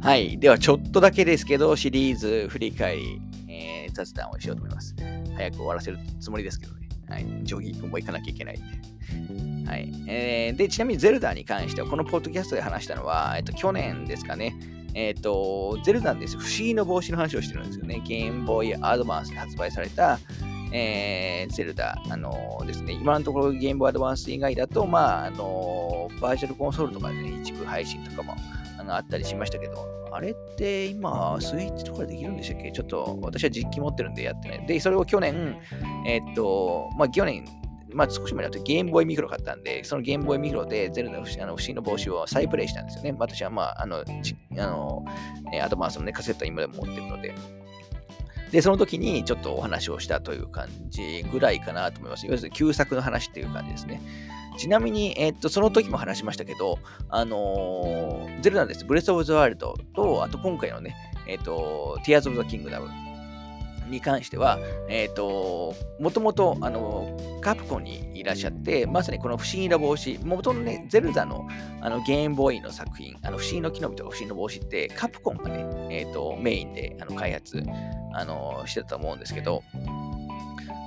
[0.02, 0.38] はい。
[0.38, 4.94] では、ちょっとだけですけど、シリーズ振り返り、えー、雑談をしようと思います。
[5.34, 6.88] 早く終わらせるつもりですけどね。
[7.08, 7.26] はい。
[7.44, 9.51] ジョギングも行かなきゃいけないんで。
[9.66, 9.92] はい。
[10.06, 14.54] えー、で、ちなみにゼルダに関しては、このポッドキャストで話したのは、えっと、去年ですかね。
[14.94, 16.36] えっ、ー、と、ゼルダです。
[16.38, 18.02] 不思議の帽子の話をしてるんですよね。
[18.06, 20.18] ゲームボーイアドバンスで発売された、
[20.72, 28.34] えー、ゼルダ、あのー、ですね、今のところゲームボーイアドバンス以外だと、まあ、あのー、バーチャルコンソールとかでね、一部配信とかも
[28.78, 32.70] あのあったりしましたけど、あれって今、スイッチとかでできるんでしたっけ？
[32.70, 34.66] ちょっと私は実機持ってるんでやってない。
[34.66, 35.58] で、それを去年、
[36.06, 37.44] えっと、まあ去年、
[37.94, 43.14] まあ少し前だとゲームボーイミクロ買ったんで、そのゲームボーイミクロでゼルダの不思議の帽子を再プレイしたんですよね。
[43.18, 44.02] 私はまあ、あの、あ
[44.54, 45.04] の、
[45.52, 47.34] えアドバンスのね、カセットは今でも持ってるので。
[48.50, 52.26] で、その時にちょっとお話をしたという感じぐらいかなと思います。
[52.26, 54.02] いわゆる旧作の話っていう感じですね。
[54.58, 56.78] ちなみに、えっと、その時も話しましたけど、
[57.08, 58.84] あのー、ゼルダです。
[58.84, 60.94] ブレスオブザワイルドと、あと今回のね、
[61.26, 62.88] えっと、ティアーズ・オブ・ザ・キングダム
[63.88, 64.58] に関しては、
[64.88, 71.46] えっ、ー、と、もともと、あの、カプコンにいらっしゃって、まさにこの不思議な帽子、もともとね、ゼルダの
[71.80, 77.62] あのゲームボーイの作品、あの不思議の木の実とか不思議の帽子って、カプコンがね、えっ、ー、と、メインであの開発、
[78.14, 79.62] あの、してたと思うんですけど、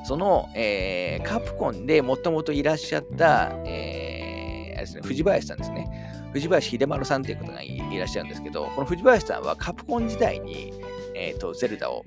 [0.06, 6.06] その、えー、カプコンでもともといらっしゃった、えー、あれですね、藤林さんですね。
[6.32, 10.74] 藤林秀丸さんという方がいらっしゃるんですけど、この藤林さんはカプコン時代に、
[11.16, 12.04] えーと、ゼルダを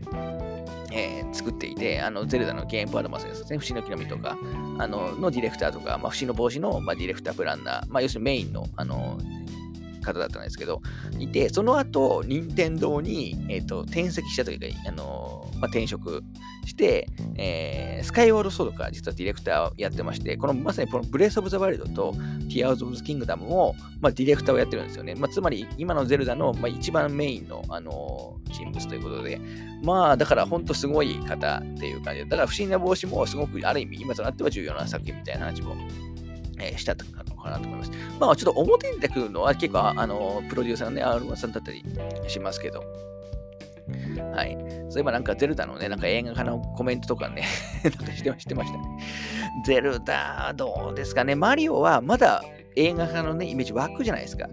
[0.93, 4.39] えー、作っていて、あの、ゼルダのゲームパートマスですね、不死の木の実とか、
[4.79, 9.19] あの、のディレクターとか、まあ、不死の帽子の、まあ、ディレクタープランナー、まあ、要するにメインの、あの、
[10.13, 10.83] 方だったんですけど、
[11.19, 16.23] いて、その後、任天堂に、えっ、ー、と、転籍したというか、あの、まあ、転職
[16.67, 22.13] して、えー、スカイウォードソードから実はディレクターをやってまして、このまさにこのブレス・オブ・ザ・ワイルドと
[22.49, 25.15] ティアーズ・オブ・ザ・キングダムも、まあ、ディレクターをやってるんですよね。
[25.15, 29.41] まあ、つまり、今のゼルダの、まあ、一番メインの、あの人物ということで、
[29.83, 35.77] まあ、だから本当すごい方っていう感じで、だから不思議な帽子もすごく、ある意味、今となっては重要な作品みたいな話も、
[36.61, 37.91] えー、したのかなと思います。
[38.19, 41.83] まあ、ちょっと表に出てくるのは結構、あの、プロデューサーのね、青沼さんだったり
[42.29, 42.83] しますけど、
[44.35, 44.57] はい。
[44.91, 47.45] そういえばなんかゼルダのね、なんか映画化のコメントとかね
[47.85, 48.85] なんかしてしてましたね。
[49.65, 51.35] ゼルダ、どうですかね？
[51.35, 52.43] マリオはまだ
[52.77, 54.47] 映画化のね、イメージ湧くじゃないですか。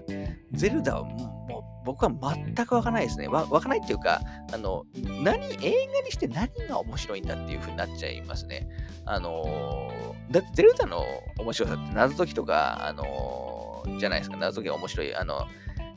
[0.54, 3.28] ゼルダはもう僕は全くわかないですね。
[3.28, 4.20] わかないっていうか、
[4.52, 4.86] あの、
[5.24, 8.68] 何、映画にして何が面白いんだっていう風になっちゃいますね。
[9.06, 9.92] あの
[10.32, 11.04] だってゼルダの
[11.38, 15.48] 面白さって謎解きとか、あのじゃないですか、謎解きが面白い、あの、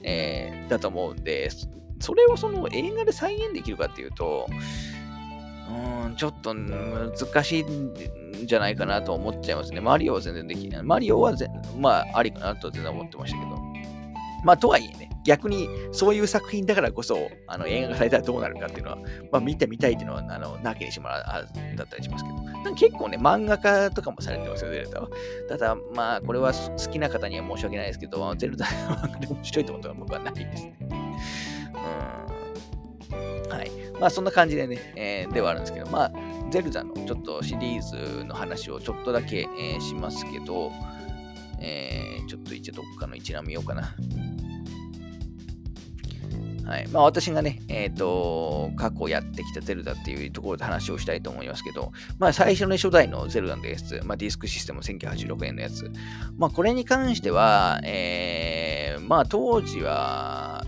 [0.02, 1.50] えー、だと思うんで、
[2.00, 4.46] それをその映画で再現できるかっていうと、
[5.68, 7.94] うん、ちょっと難しいん
[8.46, 9.80] じゃないかなと思っちゃいますね。
[9.80, 10.82] マリオは全然できない。
[10.82, 11.34] マリオは
[11.76, 13.58] まあ、ありかなと全然思ってましたけど。
[14.44, 18.96] まあ、とはいえね、逆にそういう作品だからこそ、あの映画がされたらどうなるかっていうのは、
[19.30, 21.44] まあ、見てみたいっていうのは、あの、なきにしもあ
[21.76, 22.30] だったりしますけ
[22.70, 22.74] ど。
[22.74, 25.10] 結構ね、漫画家とかもされてますよ、ゼルダは。
[25.46, 30.76] ただ、まあ、これは好きな方には申し訳ないですけど、ゼルダの漫画で面白いってことは僕はないですね。
[33.10, 33.50] うん。
[33.50, 33.70] はい。
[34.00, 36.12] まあ、そんな感じでね、えー、ではあるんですけど、まあ、
[36.50, 40.72] ゼルダのちょっとシリーズの話をちょっとだけ、えー、しますけど、
[41.60, 43.94] えー、ちょっと一応どっかの一覧見ようかな。
[46.68, 46.88] はい。
[46.88, 55.90] まあ私がね、えっ、ー、と、過去やってきたゼルダっていうところで話をしたいと思いますけど、まあ最初の、初代のゼルダのやつ、まあディスクシステム1986年のやつ、
[56.36, 60.62] まあこれに関しては、えー、まあ当時は、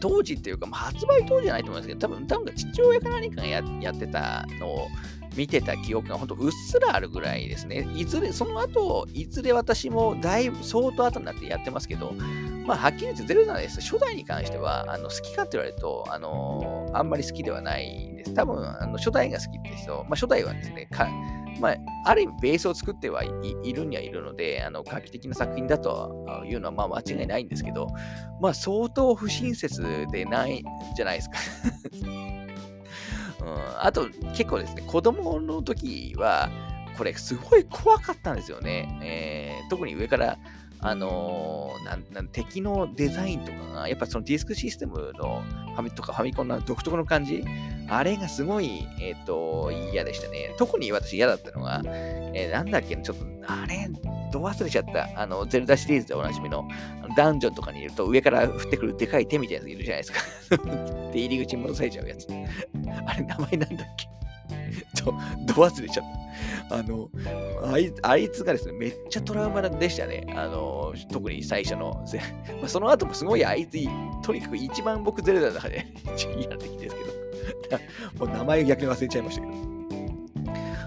[0.00, 4.88] 当時っていうか、まあ、発売当時じゃないと思うんですけど、多分、多分父親か何かがややってたのを
[5.36, 7.88] 見てた記憶が本当うっすらあるぐらいですね。
[7.94, 12.12] いずれ、その後、いずれ私もだいぶ相当後になってやってますけど、
[12.66, 13.80] まあ、はっきり言ってゼルダです。
[13.80, 18.34] 初代に関しては、あの好きかって言われると、あのあんまり好きではないです。
[18.34, 21.08] 多分、あの初代が好きって人、まあ、初代はですね、か
[21.60, 21.76] まあ、
[22.06, 23.30] ある意味ベースを作ってはい
[23.62, 27.88] いるにはいるので、あの画期的な作品だというのはまあ間違いないんですけど、
[28.40, 30.64] まあ相当不親切でない
[30.96, 31.38] じゃないですか
[33.44, 33.86] うん。
[33.86, 36.50] あと結構ですね、子供の時は、
[36.96, 38.98] これすごい怖かったんですよね。
[39.02, 40.38] えー、特に上から
[40.86, 45.42] あのー、なん敵のデザインとかが、やっぱそのディスクシステムの
[45.72, 47.42] ファミとかファミコンの独特の感じ、
[47.88, 50.54] あれがすごい、えっ、ー、と、嫌でしたね。
[50.58, 53.88] 特に私嫌だったのが、えー、なんだっけ、ちょっと、あれ、
[54.38, 55.08] ど忘れちゃった。
[55.20, 56.66] あの、ゼルダシリーズでおなじみの
[57.16, 61.10] ダンジョンとかにいると上から降ってくるでかい手みたいなやついるじゃないですか。
[61.12, 62.26] で、入り口に戻されちゃうやつ。
[63.06, 64.08] あれ、名前なんだっけ？
[65.04, 65.12] ど、
[65.46, 66.04] ど忘れちゃっ
[66.68, 66.76] た。
[66.78, 67.08] あの、
[67.72, 70.26] あいあいつがですね、めっちゃトラウマでしたね。
[70.34, 72.04] あの、特に最初の。
[72.60, 73.78] まあ、その後もすごいあいつ、
[74.22, 75.86] とにかく一番僕ゼルダの中で
[76.38, 77.78] 嫌な敵ですけ
[78.18, 79.73] ど、もう名前逆に忘れちゃいましたけど。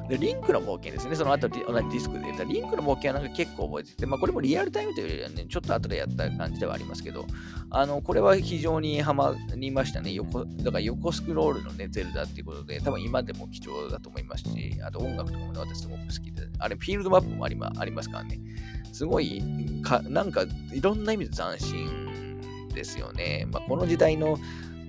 [0.10, 1.16] で、リンクの冒険ですね。
[1.16, 7.26] その後、同じディスクで言ったリンクの冒険はなんか結構覚えてて、まあこれもリアルタイムというよりはね、ちょっと後でやった感じではありますけど、
[7.70, 10.14] あの、これは非常にハマりましたね。
[10.14, 18.40] 横、だから横スクロールのね、ゼルダっていうことで、多分今でも貴重だと思いますし、あと音楽とかもね、私すごく好きで、あれ、フィールドマップもあり,、ま、ありますからね。
[18.94, 19.42] すごい
[19.84, 20.44] か、なんか
[20.74, 23.46] いろんな意味で斬新ですよね。
[23.52, 24.38] まあこの時代の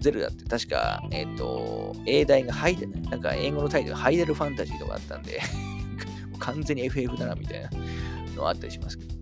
[0.01, 2.77] ゼルダって確か、えっ、ー、と、英大がハイ
[3.11, 5.41] なんか英語のタイトルがハイデルファンタジーとかあったんで
[6.39, 7.71] 完全に FF だなみたいな
[8.37, 9.19] のあったりしますけど。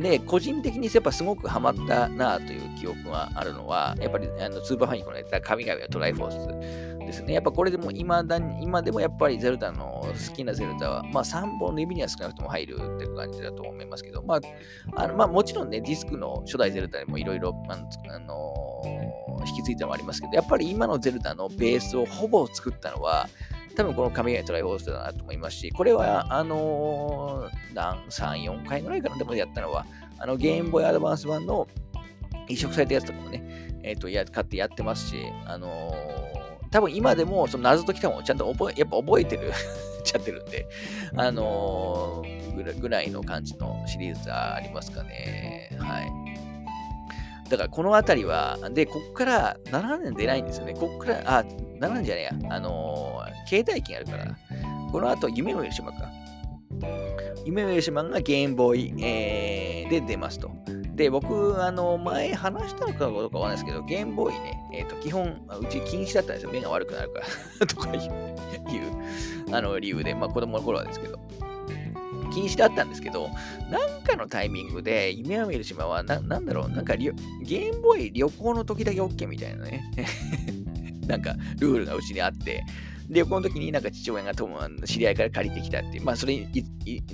[0.00, 7.34] で、個人的にやっぱすごくハマったなという記憶があるのは、やっぱりあのスーパーファミコンのやった神々はトライフォースですね。
[7.34, 14.40] やっぱこれでも今だ今でもやっぱりゼルダの好きなゼルダは、まあ3本の指には少なくとも入るっていう感じだと思いますけど、まあ、
[14.96, 18.82] あのまあもちろんね、ディスクの初代ゼルダでもいろいろ、あの
[19.46, 23.28] 引き継いだのもありますけど、やっぱり今のゼルダのベースをほぼ作ったのは、
[23.76, 29.86] 多分この神々トライフォースだなと思いますし、これは、あのー、何、3、4回ぐらいかな、でもやったのは、
[30.18, 31.66] あの、ゲームボーイアドバンス版の
[32.48, 33.42] 移植されたやつとかもね、
[33.82, 36.31] えっ、ー、と、や、買ってやってますし、あのー、
[36.72, 39.52] 多分今でも、その謎解きとかもちゃんと覚え、やっぱ覚えてる
[40.02, 40.66] ちゃってるんで、
[41.16, 45.70] あのー、ぐらいの感じのシリーズはありますかね。
[45.78, 46.10] はい。
[47.50, 50.72] だからこのあたりは、で、こっから7年出ないんですよね。
[50.72, 52.54] こっから、あ、7年じゃねえや。
[52.54, 54.26] あのー、携帯機あるから、
[54.90, 56.10] この後、夢を見る島か。
[57.44, 60.50] 夢を見る島がゲームボーイ、えー、で出ますと。
[60.94, 66.50] で、僕、あの、前話したのかどうかわかんないですけど、ゲームボーイね、えっ、ー、と、基本、うち禁止だったんですよ。
[66.52, 67.20] 目が悪くなるか
[67.60, 71.18] ら とかいう、あの、理由で、まあ子供の頃はですけど。
[72.32, 73.28] 禁止だったんですけど、
[73.70, 79.84] なんかのタイミングで、夢を見る島は、ななんだろう、なんかゲームボーイ旅行の時だけ OK みたいなね、
[81.06, 82.64] なんかルールがうちにあって、
[83.12, 84.32] 旅行の時になんか父親が
[84.86, 86.50] 知り合いから借りてきたっていう、まあそれ、後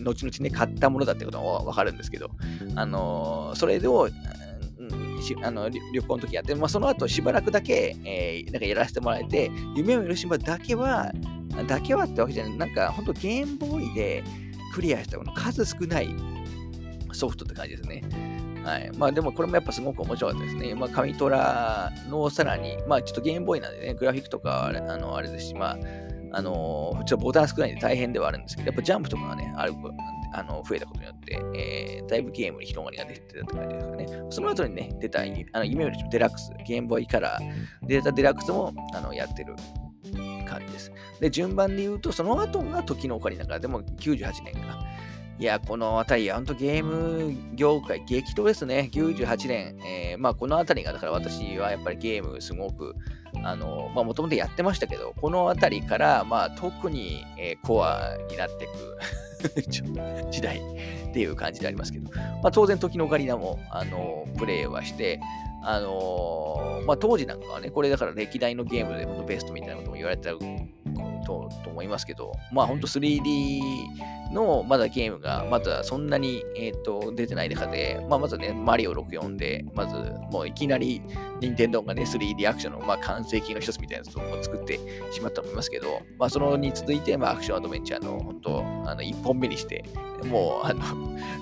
[0.03, 2.31] 々ね、買ったものだってことはわかるんですけど、
[2.77, 4.09] あのー、それを、
[5.43, 11.13] あの旅行の時やって、まあ、その後しばらくだけ、えー、なんかやらせてもらえて、夢を見る島だけは、
[11.67, 14.25] だけはってわけじゃない、なんか本当ゲームボーイで、
[14.73, 16.09] クリアしたの数少ない
[17.13, 18.38] ソフトって感じですね。
[18.69, 18.91] はい。
[18.97, 20.75] まあでもこれもやっぱすごく面白かったですね。
[20.75, 25.79] まあ紙トラのさらに、まあちょっとゲームボーイなんでね、グラフィックとかあれあのあれですし、まあ、
[26.33, 29.75] あのー、ちょっとボタン少ないんで大変ではあるんですけど、やっぱジャンプとかがね、ある
[30.35, 34.27] あの増えたことによって、えー、だいぶゲームに広がりが出てたって感じですかね。
[34.31, 35.25] その後にね、出た、あ
[35.59, 37.39] の夢よりデラックス、ゲームボーイから
[37.83, 39.55] 出たデラックスもあのやってる
[40.47, 40.93] 感じです。
[41.21, 44.85] で、順番で言うと、その後が時のオカリナから、でも98年か。
[45.41, 48.91] いや、この辺り、本当ゲーム業界、激闘ですね。
[48.93, 49.79] 98年。
[49.87, 52.97] えー、まあ、この辺りが、だから私はやっぱりゲームすごく、
[53.45, 58.69] あの、まあ、もともとやってましたけど、この辺りから、まあ、特に、えー、コアになってい
[59.55, 59.63] く
[60.33, 62.11] 時代っていう感じでありますけど、
[62.43, 65.21] まあ、当然、時のオカリナも、あの、プレイはして、
[65.71, 70.35] あのー、まあ、当時なんかはね、これだから歴代のゲームで本当ベストみたいなことも言われてた
[71.27, 73.61] とと思いますけど、まあ本当 3D
[74.33, 79.97] のまだゲームがまだそんなに、えーと、出てない中で、まあ、まずね、マリオ64で、まず
[80.31, 81.03] もういきなり
[81.41, 84.79] 任天堂がね、3D アクションの、まあ、完成形の一つみたいなやつを作って
[85.13, 89.85] しまったと思いますけど、まあ、そのに続いて、まあ、アクションアドベンチャーの本当、あの1本目にして、
[90.25, 90.83] もう、あの、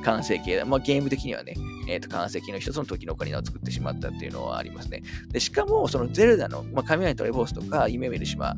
[0.05, 1.55] 完成形、まあ、ゲーム的にはね、
[1.89, 5.03] えっ、ー、と、完成形の一つの時のオカリナを作ってしまったっていうのはありますね。
[5.29, 8.55] で、しかも、そのゼルダの、まあ、雷とレボースとか、夢見る島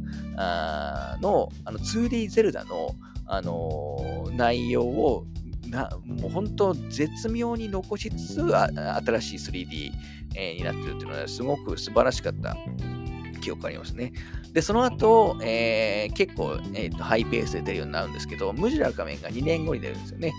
[1.20, 2.94] の、あの、2D ゼルダの、
[3.26, 5.26] あのー、内容を
[5.70, 9.92] なもう本当絶妙に残しつつ新しい 3D、
[10.34, 12.56] えー、になってるっていうのはすごく素晴らしかった
[13.48, 14.12] 記憶ありますね。
[14.52, 20.32] で、その後、えー、結構、えーと、ハイペースで出るようになるんですけど、ムジュラ仮面が2年後に出るんですよね。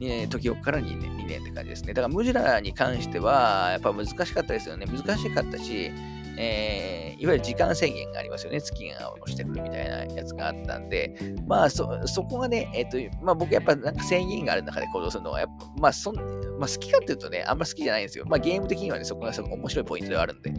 [0.00, 1.94] え時をから2年 ,2 年って感じですね。
[1.94, 4.86] だからムジュラに関しては、やっぱ難しかったですよね。
[4.86, 5.92] 難しかったし、
[6.36, 8.60] えー、いわゆる時間制限がありますよね。
[8.60, 11.14] 月が下ろしてくるみたいなやつがあったんで、
[11.46, 16.22] まあそ、そこがね、えっ、ー、と、まあ僕やっぱなんか制限がある中で行動するのは、やっぱ、まあそん、ま
[16.66, 18.24] あ好きかっていうとね、あんま好きじゃないんですよ。
[18.26, 20.52] まあゲーム的にはね、そこがすごく面白いポイントではあるんで。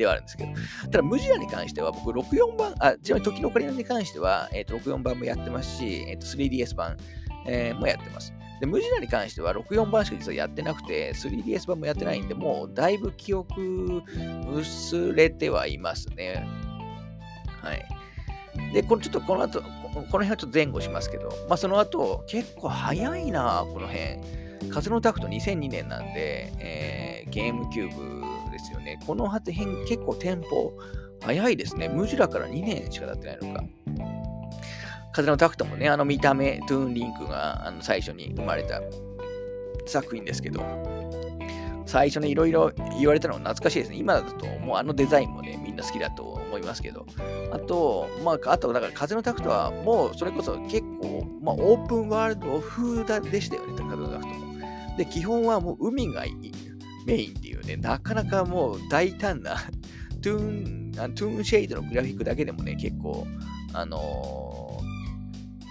[0.00, 0.52] ではあるんですけど。
[0.90, 6.96] ただ、ムジラに関しては、僕、64番、あ、ちなみに時のオカリナに関しては、えっ、ー、と、64番もやってますし、えっ、ー、と、3DS 版、
[7.46, 8.32] えー、もやってます。
[8.60, 14.02] で、ムジナに関しては64番しか実はやってなくて、3DS 版もやってないんで、もうだいぶ記憶
[14.54, 16.46] 薄れてはいますね。
[17.62, 17.84] はい。
[18.72, 24.40] で、これちょっとこの後、この辺はちょっと前後しますけど、まあその後、結構早いな、この辺。
[24.68, 28.19] 風のタクト2002年なんで、えー、ゲームキューブ
[28.60, 28.98] ですよね。
[29.06, 29.54] この辺
[29.86, 30.72] 結構テンポ
[31.22, 31.88] 早いですね。
[31.88, 33.64] ムジュラから2年しか経ってないのか。
[35.12, 38.80] 風のタクトもね、あの見た目、トゥーンリンクがあの最初に生まれた
[39.86, 40.62] 作品ですけど、
[41.84, 43.96] 最初にいろいろ言われたの懐かしいですね。
[43.96, 47.04] 今だともうあのデザインもね、みんな好きだと思いますけど。
[47.52, 54.50] あと、まあ、あと、だから風のタクトはもうそれこそ結構、まあ、オープンワールド風でしたよね、風のタクトも。
[54.96, 56.24] で、基本はもう海が
[57.10, 59.56] メインっていうね、なかなかもう大胆な
[60.22, 60.40] トゥー
[61.08, 63.26] ン、トゥーンシェイドのグラフィックだけでもね、結構、
[63.72, 64.60] あのー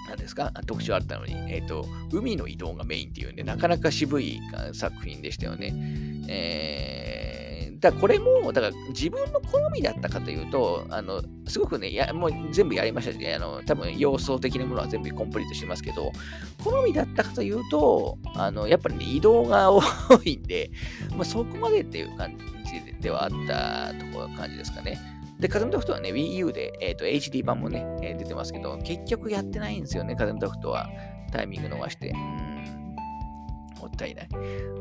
[0.10, 0.52] 何ですか？
[0.66, 4.40] 特徴あったのに、えっ、ー、と、海の移動がメインっていうね、なかなか渋い
[4.74, 5.72] 作品でしたよね。
[6.28, 7.49] えー、
[7.80, 16.12] だこれも、だから自分の好みだったかというと、あの、すごくね、やもう全部やりましたし、ね、あの、多分要素的なものは全部コンプリートしてますけど、
[16.64, 19.82] 好みだったかというと、あの、やっぱりね、移動が多
[20.26, 20.72] いんで、
[21.16, 25.00] まあ、そこまでっていう感じではあったとこ、感じですかね。
[25.40, 30.90] で、風のタクトはね、Wii U で、えーと、HD 版もね、出てますけど、結局やってないんですよね、風のタクトは。
[31.32, 32.10] タイミング逃して。
[32.10, 32.79] うん
[33.80, 34.30] もったいない。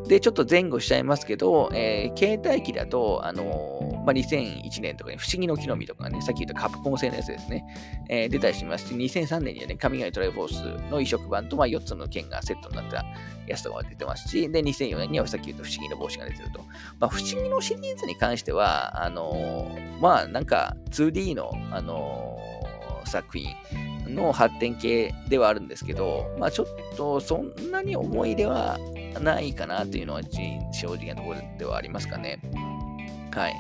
[0.09, 7.65] で、ちょっと前後しちゃいますけど、えー、携帯機だと、あのー、まあ、2001年とかに、不思議の木の実とかね、さっき言ったカプコン製のやつですね、
[8.09, 13.05] えー、出たりしますし、2003年にはね、神々トライフォースの移植版と、まあ、4つの剣がセットになった
[13.47, 16.61] やつとかが出てますし、で、2004年にはさっき言った不思議の帽子が出てると。
[16.99, 22.39] まあ、不思議のシリーズに関しては、あのー、まあ、なんか 2D の、あの、
[23.05, 23.55] 作品
[24.09, 26.67] の発展系ではあるんですけど、まあ、ちょっ
[26.97, 28.79] とそんなに思い出は
[29.21, 30.23] ないかなというのは
[30.73, 32.41] 正直なところではありますかね。
[33.33, 33.55] はい。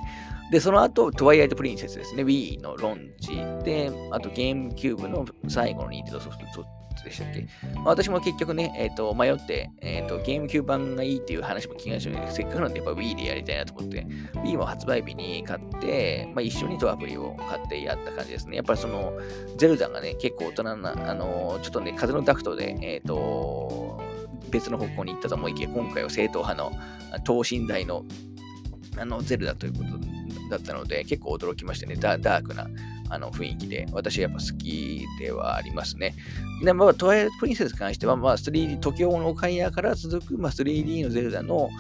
[0.50, 2.24] で、その後、トワイライトプリンセスですね。
[2.24, 6.44] Wii のロンチで、あとゲームキューブの最後のニンテドソフト
[7.04, 18.56] でしたっけ、まあ、私も結局ね、えっ、ー、と、迷って、えっ、ー、と、ゲームキューブ版がいいっていう話も聞きましたけど、せっかくなんでやっぱ Wii でやりたいなと思って、Wii も発売日に買って、まあ、一緒にとアプリを買ってやった感じですね。
[18.56, 19.12] やっぱりその、
[19.56, 24.00] ゼルダがね、結構大人な、あの、ちょっとね、風のダクトで、えっ、と、
[24.50, 26.72] 別の方向に行ったと思いきや、今回は正統派の
[27.24, 28.04] 等身大の
[28.98, 29.98] あのゼルダということ
[30.50, 31.96] だったので、結構驚きましたね。
[31.96, 32.68] ダークな
[33.10, 36.14] あの雰囲気で、私はやっぱ好きではありますね。
[36.62, 41.70] で、まあ、トワイライトプリンセスに関しては、まあ、3D、時をのカイアから続く、まあ、3D のゼルダの、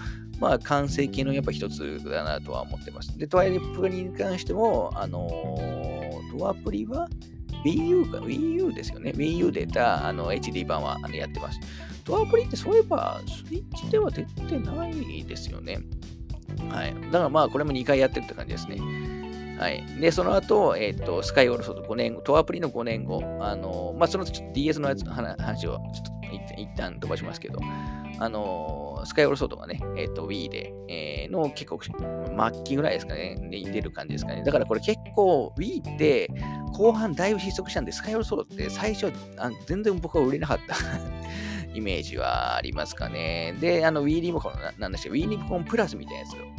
[0.40, 3.16] まあ、完成形のやっぱ一つだなとは思ってます。
[3.18, 7.08] で、トワイライトプリンに関しても、あのー、トワプリは
[7.64, 9.12] Wii U か、Wii U ですよね。
[9.16, 11.58] Wii U でたあの HD 版はやってます。
[12.04, 15.80] トワプリってそういえば、スイッチでは出てないですよね。
[16.70, 16.94] はい。
[16.94, 18.78] だからまあ、これも2回やってるって感じですね。
[19.58, 19.84] はい。
[20.00, 27.58] で、その後、えっ、ー、と、スカイオールソード5年後、トアプリの5年後、あの、まあ、そのちょっと DS のやつの話をちょっと一旦飛ばしますけど、
[28.20, 34.42] あの、スカイオールソードがね、えっ、ー、と、Wii で、えー、の結構、末期ぐらいですかね、で出る感じですかね。
[34.44, 36.30] だからこれ結構、Wii って
[36.72, 40.76] 後半だいぶ失速したんで、スカイオールソードって最初、あ全然僕は売れなかった
[41.74, 43.54] イメージはありますかね。
[43.60, 46.57] で、あの Wii リモコンなんでしょう、Wii リモコンプラスみたいなやつの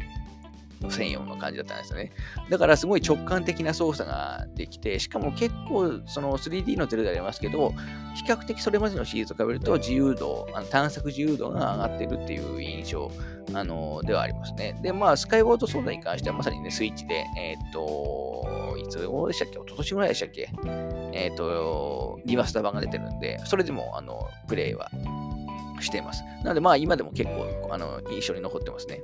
[0.89, 2.11] 専用の感じだったんですよね。
[2.49, 7.73] だからすごい直感的な操作ができて、しかも結構その 3D のゼルダありますけど、
[8.15, 13.11] 比較的それまでのシリーズと比べると自由度、あの探索自由度が上がってるっていう印象
[13.53, 14.80] あのではありますね。
[14.81, 19.57] で、まあ、スカイウォードソーダに関してはまさにね、スイッチで、えっ、と、いつ頃でしたっけ？
[19.57, 20.49] 一昨年ぐらいでしたっけ？
[21.14, 24.89] えっ、と、リマスター版が出てるんで、それでも、あの、プレイは
[25.80, 26.23] しています。
[26.43, 29.01] なので、まあ、今でも結構、あの、印象に残ってますね。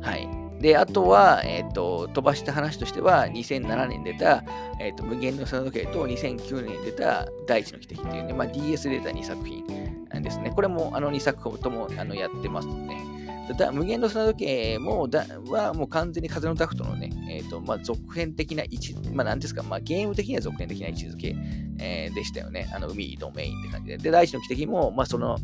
[0.00, 0.47] はい。
[0.60, 4.44] で、あとは、えっ、ー、と、飛ばした話としては、2007年出た、
[4.80, 9.64] えっ、ー、と、無限の砂時計と2009年出た大地の奇跡っていうね、まあ、DS 出た2作品
[10.10, 10.50] なんですね。
[10.54, 13.18] これも、あの2作ともあのやってますね。
[13.54, 21.34] だ無限の砂時計もだはもう完全に風のダクトのね、えーとまあ、続編的な位置、まあ、なんですか、まあ、ゲーム的には続編的な位置づけ、
[21.78, 22.70] えー、でしたよね。
[22.74, 23.98] あの海移動メインって感じで。
[23.98, 25.38] で、大地の奇跡も、まあ、その、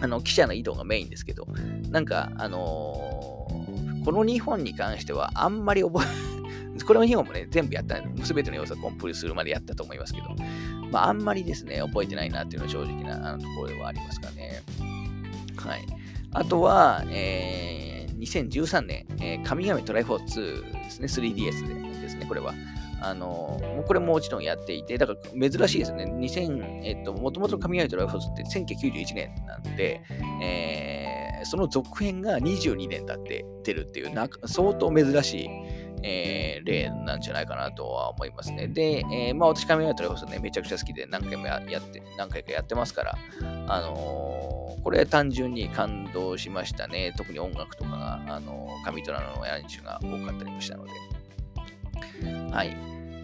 [0.00, 1.46] あの、記者の移動がメインですけど、
[1.90, 3.39] なんか、あのー、
[4.04, 10.28] この2本に関してはあんまり覚え、 これの2本もね、全部やった、すべての要素をコンプリするまでやったと思いますけど、
[10.90, 14.62] まあ、あんまりですね、覚えてないなっていうのは正直なあのところではありますかね。
[15.56, 15.86] はい。
[16.32, 22.54] あとは、えー、2013年、えー、神々トライフォー2ですね、3DS でですね、これは。
[23.02, 26.04] あのもうこれももちろんやっていて、だから珍しいですね。
[26.04, 28.42] 2000、えっと、もともと神々トライフォース2って
[28.74, 30.02] 1991年なんで、
[30.42, 35.48] えー、その続編が22年経って出るっていう、な相当珍しい、
[36.02, 38.68] えー、例なんじゃないかなとは思いますね。
[38.68, 43.18] で、えー、まあ私、神々トライフォース2ね、めちゃくちゃ好きで何回もやって、何回かやってますから、
[43.66, 47.12] あのー、これ単純に感動しましたね。
[47.16, 50.90] 特に音楽とかが、あの、神トラのアレンジが多かったりもしたので。
[52.50, 52.76] はい。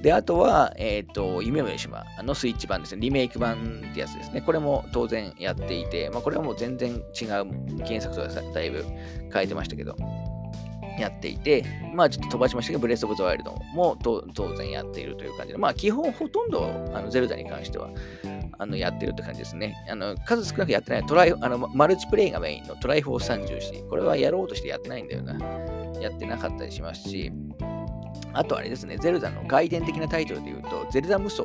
[0.03, 3.01] で、あとは、えっ、ー、と、夢の島のスイッチ版ですね。
[3.01, 4.41] リメイク版ってやつですね。
[4.41, 8.85] これも当然やっていて、まあ、これはもう全然違う原作とはだいぶ
[9.33, 9.97] 変えてましたけど、
[10.99, 14.23] やっていて、まあちょっと飛ばしましたけど、ブレス・オブ・ザ・ワイルドも当
[14.57, 17.91] 然やっているという感じで、まあ基本ほとんどあのゼルダに関しては
[18.59, 19.75] あのやってるって感じですね。
[19.91, 23.89] あの数少なくやってないトライあのマルチプレイがメインのトライフォース34。
[23.89, 25.35] これはやろうとしてやってないんだよな。
[26.01, 27.33] やってなかったりしますし、
[28.37, 31.45] あとあれですね、ゼルダの外伝的なタイトルで言うと、ゼルダ無双。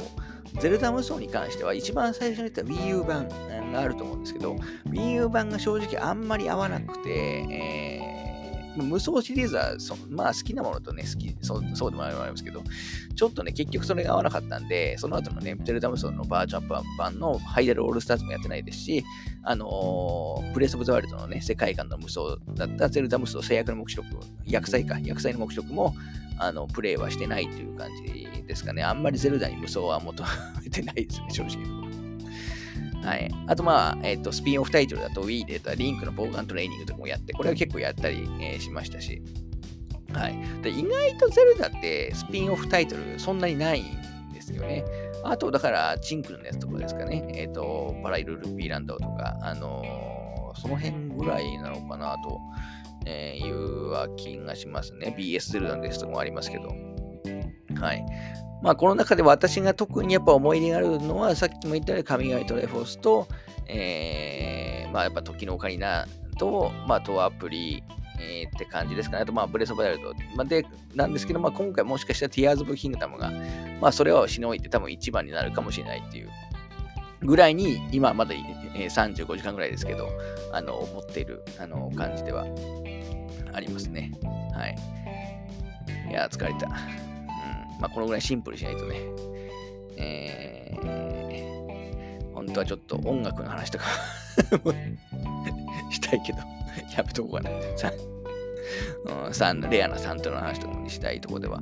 [0.60, 3.30] ゼルダ無双に関しては、一番最初に言った Wii U 版
[3.72, 4.56] があると思うんですけど、
[4.90, 7.10] Wii U 版が正直あんまり合わなくて、
[7.50, 8.11] えー
[8.76, 12.64] 無双シリーズはそ、まあ好きなものとね、好き、そうそうでもありますけど、
[13.16, 19.04] ちょっとね、結局それが合わなかったんで、その後のね、ゼルダ無双のバージョンアップ版のハイデルオールスターズもやってないですし、
[19.44, 24.08] あのー、プレスオブザワールドのね、世界観の無双だったゼルダ無双制約の目視録、
[24.46, 25.96] 薬剤か、薬剤の目視録も、
[26.38, 28.84] あの、プレイはしてないという感じですかね。
[28.84, 30.24] あんまりゼルダに無双は求
[30.64, 31.91] めてないですね、正直。
[33.04, 33.32] はい。
[33.48, 39.22] あと、まあ、えっ、ー、と、スピンオフタイトルだと Wii でたリンクのボーガントレーニングとかもやって、これは結構やったり、えー、しましたし。
[40.14, 40.36] はい。
[40.62, 44.84] で意外とゼルダってスピンオフタイトルそんなにないんですよね。
[45.24, 47.24] あと、だから、チンクルのやつとかですかね。
[47.36, 52.40] えっ、ー、と、パライルルピーランドとか、あのー、その辺ぐらいなのかなと、
[53.06, 55.16] えー、いう気がしますね。
[55.18, 56.70] BS ゼルダのですとかもありますけど。
[57.80, 58.06] はい。
[58.62, 63.28] まあ、この中で私が特にやっぱ思い入れがあるのは、さっきも言ったように神々トライフォースと、
[63.68, 66.08] えー、まあ、やっぱ時のオカリナ
[66.38, 67.84] と、まあ、トワプリ、
[68.20, 69.24] えー、って感じですかね。
[69.24, 70.14] あと、まあ、ブレスオブザワイルド。
[70.36, 73.32] まあ、で、なんですけど、まあ、今回もしかしたらティアーズ・オブ・キングダムが、
[73.80, 76.30] まあ、それはしのいで多分一番になるかもしれないっていう
[77.24, 78.34] ぐらいに、今まだ、
[78.76, 80.10] えー、35時間ぐらいですけど、
[80.52, 82.46] あの、思っている、あの、感じでは
[83.54, 84.12] ありますね。
[84.54, 84.76] はい。
[86.10, 87.11] いや、疲れた。
[87.82, 88.96] まあ、このぐらいシンプルしないとね、
[89.98, 93.86] えー、本当はちょっと音楽の話とか
[95.90, 96.40] したいけど、
[96.96, 97.50] やめとこうかな。
[99.70, 101.62] レアなサントラの話とかにしたいところでは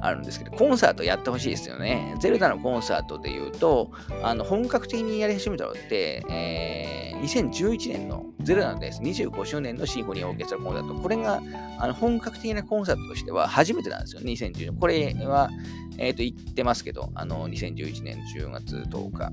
[0.00, 2.14] あるんですけど、コンサートやってほしいですよね。
[2.20, 3.90] ゼルダのコンサートで言うと、
[4.22, 9.00] あの本格的にやり始めたのって、えー、2011年のゼルダのです。
[9.02, 10.94] 25周年のシンフォニーオーケストラコンサート。
[10.94, 11.42] これが
[11.78, 14.76] あの本格的なコンサートとしては初めてなんですよ、2010年。
[14.76, 15.50] これは、
[15.98, 19.32] え、ー、と、言ってますけど、あの、2011年10月10日。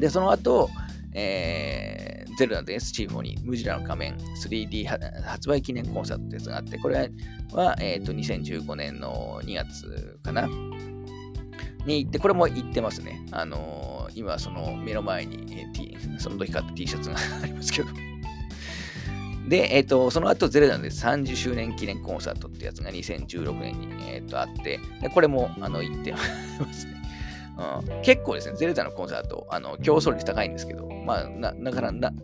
[0.00, 0.68] で、その後、
[1.12, 2.90] えー、ゼルダです。
[2.92, 7.10] チーフォニー、ムジラの仮面 3D 発売記念コンサートってやつがあって、これ
[7.52, 10.46] は、え、ー、と、2015年の2月かな
[11.84, 13.20] に行って、これも行ってますね。
[13.30, 17.90] あのー、今、その目の前に、えー、T、その時買った T シャツがありますけど。
[19.46, 26.18] で、えっ、ー、と、その後、ゼルダで30周年記念コンサートってやつが2016年に、えっ、ー、とあって、でこれも、あの、行ってま
[26.72, 26.99] すね。
[27.60, 32.16] うん、結構ですね、ゼルダのコンサート、あの競争率高いんですけど、まあ、な、だからな、こ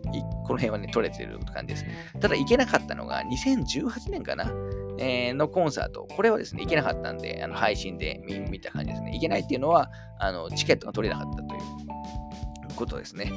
[0.53, 1.85] の辺はね、取れてる感じです。
[2.19, 4.51] ただ、行けなかったのが、2018年かな、
[4.97, 6.07] えー、のコンサート。
[6.09, 8.19] これはですね、行けなかったんで、あの配信で
[8.49, 9.11] 見た感じですね。
[9.13, 13.31] 行けないっていうのは、あのチケットが取れなかったということですね。
[13.31, 13.33] う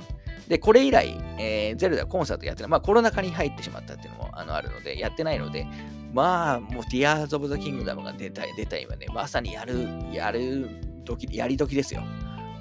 [0.00, 2.70] んで、これ以来、えー、ゼルダコンサートやってない。
[2.70, 5.66] まあ、コロナ禍に入ってしまったっていうのもあのあるので、やってないので、
[6.14, 10.68] まあ、もう、ティアーズ・オブ・ザ・キングダムが出た出た今ね、まさにやる、やる
[11.04, 12.02] 時、やり時ですよ。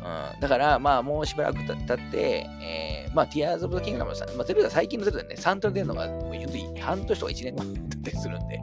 [0.04, 8.60] うん、だから、まあ、もうしばらく経って、えー、まあ、ティアーズ・オブ・ザ・キングダムさ、まあ、ゼルダ、最近のゼルダね、サントラ出るのが、もう半年とか1年後だったりするんで、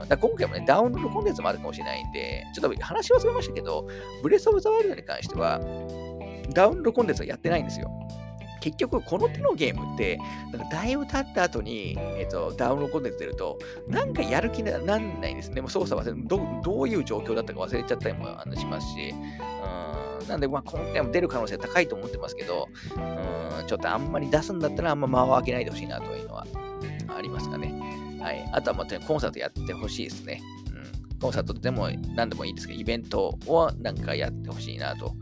[0.00, 3.86] うん、だ今回もね、ダウンロードコンテンツもあるかもしれないんで、ちょっと話忘れましたけど、
[4.22, 5.58] ブレス・オブ・ザ・ワイルドに関しては、
[6.52, 7.90] ダウンロードコンテンツはやってないんですよ。
[8.64, 10.18] 結局、この手のゲームって、
[10.50, 13.58] なんかだいぶ経った後に、えっ、と、ダウンロードコンテンツ出ると、
[13.88, 15.60] なんかやる気になんないですね。
[15.60, 18.26] もう操作忘れど、どういう状況だったか忘れちゃったりも
[18.56, 19.14] しますし、
[20.20, 26.46] うん、なんで、まあ、今回も出る可能性高いと思ってますけど、うん、ちょっとあんまり出すんだったら、あんま間を開けないでほしいなというのは
[27.14, 27.78] ありますかね。
[28.18, 28.48] はい。
[28.50, 30.40] あとは、まあ、コンサートやってほしいですね。
[31.20, 35.14] コンサートでも何でもいいですけど、イベントをなんかやってほしいなと、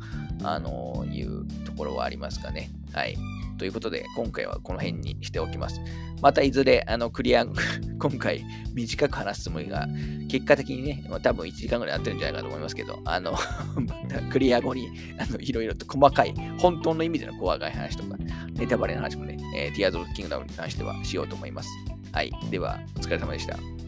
[0.42, 2.70] あのいうところはありますかね。
[2.92, 3.16] はい。
[3.58, 5.80] ということで、今回はこの辺にしておきます。
[6.20, 7.44] またいずれ、あの、クリア、
[7.98, 8.44] 今回
[8.74, 9.86] 短く話すつもりが、
[10.28, 13.32] 結果的にね、多分1時間ぐらいやってるんじゃないかと思いますけど、あの、
[13.78, 14.88] またクリア後に、
[15.18, 18.16] あの、いろいろと細かい、本当の意味での怖がい話とか、
[18.54, 21.68] ネタバレの話もね、えー、ティアーズ・オブ・キングダムに関してはしようと思います。
[22.12, 22.32] はい。
[22.50, 23.81] では、お疲れ様でした。